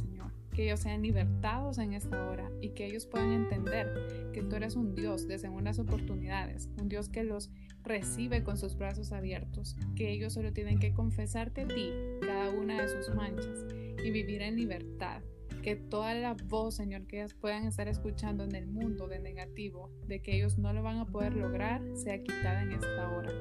que 0.60 0.66
ellos 0.66 0.80
sean 0.80 1.00
libertados 1.00 1.78
en 1.78 1.94
esta 1.94 2.28
hora 2.28 2.50
y 2.60 2.74
que 2.74 2.84
ellos 2.84 3.06
puedan 3.06 3.32
entender 3.32 4.30
que 4.34 4.42
tú 4.42 4.56
eres 4.56 4.76
un 4.76 4.94
Dios 4.94 5.26
de 5.26 5.38
segundas 5.38 5.78
oportunidades, 5.78 6.68
un 6.78 6.90
Dios 6.90 7.08
que 7.08 7.24
los 7.24 7.50
recibe 7.82 8.44
con 8.44 8.58
sus 8.58 8.76
brazos 8.76 9.10
abiertos, 9.12 9.74
que 9.96 10.12
ellos 10.12 10.34
solo 10.34 10.52
tienen 10.52 10.78
que 10.78 10.92
confesarte 10.92 11.62
a 11.62 11.66
ti 11.66 11.94
cada 12.20 12.50
una 12.50 12.82
de 12.82 12.88
sus 12.88 13.14
manchas 13.14 13.64
y 14.04 14.10
vivir 14.10 14.42
en 14.42 14.56
libertad. 14.56 15.22
Que 15.62 15.76
toda 15.76 16.12
la 16.12 16.34
voz, 16.34 16.74
Señor, 16.74 17.06
que 17.06 17.20
ellos 17.20 17.32
puedan 17.32 17.64
estar 17.64 17.88
escuchando 17.88 18.44
en 18.44 18.54
el 18.54 18.66
mundo 18.66 19.08
de 19.08 19.18
negativo, 19.18 19.90
de 20.06 20.20
que 20.20 20.36
ellos 20.36 20.58
no 20.58 20.74
lo 20.74 20.82
van 20.82 20.98
a 20.98 21.06
poder 21.06 21.36
lograr, 21.36 21.80
sea 21.94 22.22
quitada 22.22 22.64
en 22.64 22.72
esta 22.72 23.10
hora. 23.10 23.32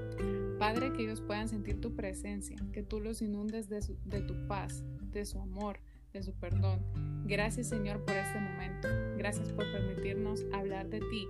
Padre, 0.58 0.94
que 0.94 1.04
ellos 1.04 1.20
puedan 1.20 1.50
sentir 1.50 1.82
tu 1.82 1.98
presencia, 1.98 2.56
que 2.72 2.82
tú 2.82 3.02
los 3.02 3.22
inundes 3.22 3.68
de, 3.68 3.82
de 4.06 4.22
tu 4.22 4.48
paz, 4.48 4.86
de 5.12 5.26
su 5.26 5.40
amor, 5.40 5.82
de 6.14 6.24
su 6.24 6.34
perdón. 6.34 6.80
Gracias 7.26 7.68
Señor 7.68 8.04
por 8.04 8.16
este 8.16 8.40
momento. 8.40 8.88
Gracias 9.18 9.52
por 9.52 9.72
permitirnos 9.72 10.46
hablar 10.54 10.90
de 10.90 11.00
ti 11.00 11.28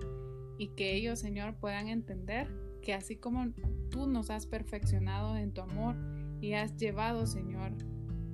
y 0.58 0.68
que 0.68 0.94
ellos 0.94 1.18
Señor 1.18 1.54
puedan 1.56 1.88
entender 1.88 2.48
que 2.82 2.94
así 2.94 3.16
como 3.16 3.52
tú 3.90 4.06
nos 4.06 4.30
has 4.30 4.46
perfeccionado 4.46 5.36
en 5.36 5.52
tu 5.52 5.60
amor 5.60 5.96
y 6.40 6.54
has 6.54 6.76
llevado 6.76 7.26
Señor 7.26 7.72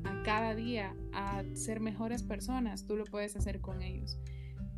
a 0.04 0.22
cada 0.22 0.54
día 0.54 0.94
a 1.12 1.42
ser 1.54 1.80
mejores 1.80 2.22
personas, 2.22 2.86
tú 2.86 2.96
lo 2.96 3.04
puedes 3.04 3.36
hacer 3.36 3.60
con 3.60 3.82
ellos. 3.82 4.18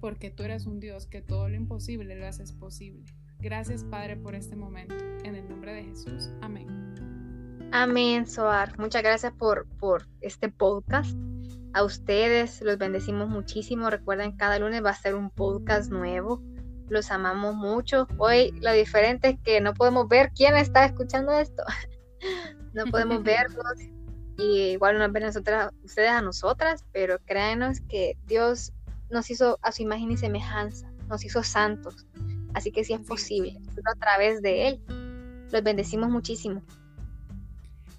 Porque 0.01 0.31
tú 0.31 0.45
eres 0.45 0.67
un 0.67 0.81
Dios 0.81 1.07
que 1.07 1.21
todo 1.21 1.49
lo 1.49 1.57
imposible 1.57 2.15
lo 2.15 2.27
haces 2.27 2.53
posible. 2.53 3.05
Gracias 3.41 3.85
Padre 3.85 4.17
por 4.17 4.35
este 4.35 4.57
momento. 4.57 4.95
En 5.25 5.35
el 5.35 5.49
nombre 5.49 5.75
de 5.75 5.85
Jesús. 5.85 6.31
Amén. 6.41 6.67
Amén, 7.73 8.27
Soar. 8.27 8.79
Muchas 8.79 9.03
gracias 9.03 9.33
por, 9.33 9.67
por 9.79 10.09
este 10.21 10.49
podcast. 10.49 11.28
A 11.75 11.85
ustedes 11.85 12.61
los 12.63 12.79
bendecimos 12.79 13.29
muchísimo. 13.29 13.91
Recuerden, 13.91 14.37
cada 14.37 14.59
lunes 14.59 14.85
va 14.85 14.91
a 14.91 14.95
ser 14.95 15.15
un 15.15 15.31
podcast 15.31 15.91
nuevo. 15.91 16.43
Los 16.89 17.11
amamos 17.11 17.55
mucho. 17.55 18.07
Hoy 18.17 18.53
lo 18.61 18.73
diferente 18.73 19.29
es 19.31 19.41
que 19.41 19.61
no 19.61 19.75
podemos 19.75 20.09
ver 20.09 20.33
quién 20.35 20.57
está 20.57 20.85
escuchando 20.85 21.33
esto. 21.33 21.63
no 22.73 22.85
podemos 22.87 23.23
verlos. 23.25 23.79
Y 24.39 24.71
igual 24.71 24.99
nos 24.99 25.13
ven 25.13 25.25
nosotras, 25.25 25.73
ustedes 25.83 26.11
a 26.11 26.23
nosotras, 26.23 26.85
pero 26.93 27.19
créanos 27.25 27.81
que 27.89 28.17
Dios 28.27 28.73
nos 29.11 29.31
hizo 29.31 29.59
a 29.63 29.73
su 29.73 29.83
imagen 29.83 30.13
y 30.13 30.17
semejanza, 30.17 30.89
nos 31.09 31.25
hizo 31.25 31.43
santos. 31.43 32.07
Así 32.55 32.71
que 32.71 32.85
sí 32.85 32.93
es 32.93 33.01
posible, 33.01 33.59
a 33.85 33.99
través 33.99 34.41
de 34.41 34.69
Él. 34.69 34.81
Los 35.51 35.63
bendecimos 35.63 36.09
muchísimo. 36.09 36.63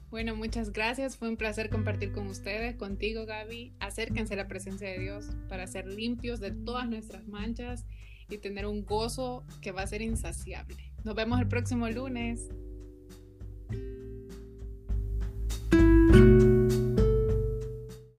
Bueno, 0.09 0.35
muchas 0.35 0.73
gracias. 0.73 1.17
Fue 1.17 1.29
un 1.29 1.37
placer 1.37 1.69
compartir 1.69 2.11
con 2.11 2.27
ustedes, 2.27 2.75
contigo 2.75 3.27
Gaby. 3.27 3.73
Acérquense 3.79 4.33
a 4.33 4.37
la 4.37 4.47
presencia 4.47 4.89
de 4.89 4.97
Dios 4.97 5.29
para 5.47 5.67
ser 5.67 5.85
limpios 5.87 6.39
de 6.39 6.51
todas 6.51 6.89
nuestras 6.89 7.27
manchas 7.27 7.85
y 8.27 8.39
tener 8.39 8.65
un 8.65 8.85
gozo 8.85 9.45
que 9.61 9.71
va 9.71 9.83
a 9.83 9.87
ser 9.87 10.01
insaciable. 10.01 10.93
Nos 11.03 11.13
vemos 11.13 11.39
el 11.39 11.47
próximo 11.47 11.87
lunes. 11.89 12.49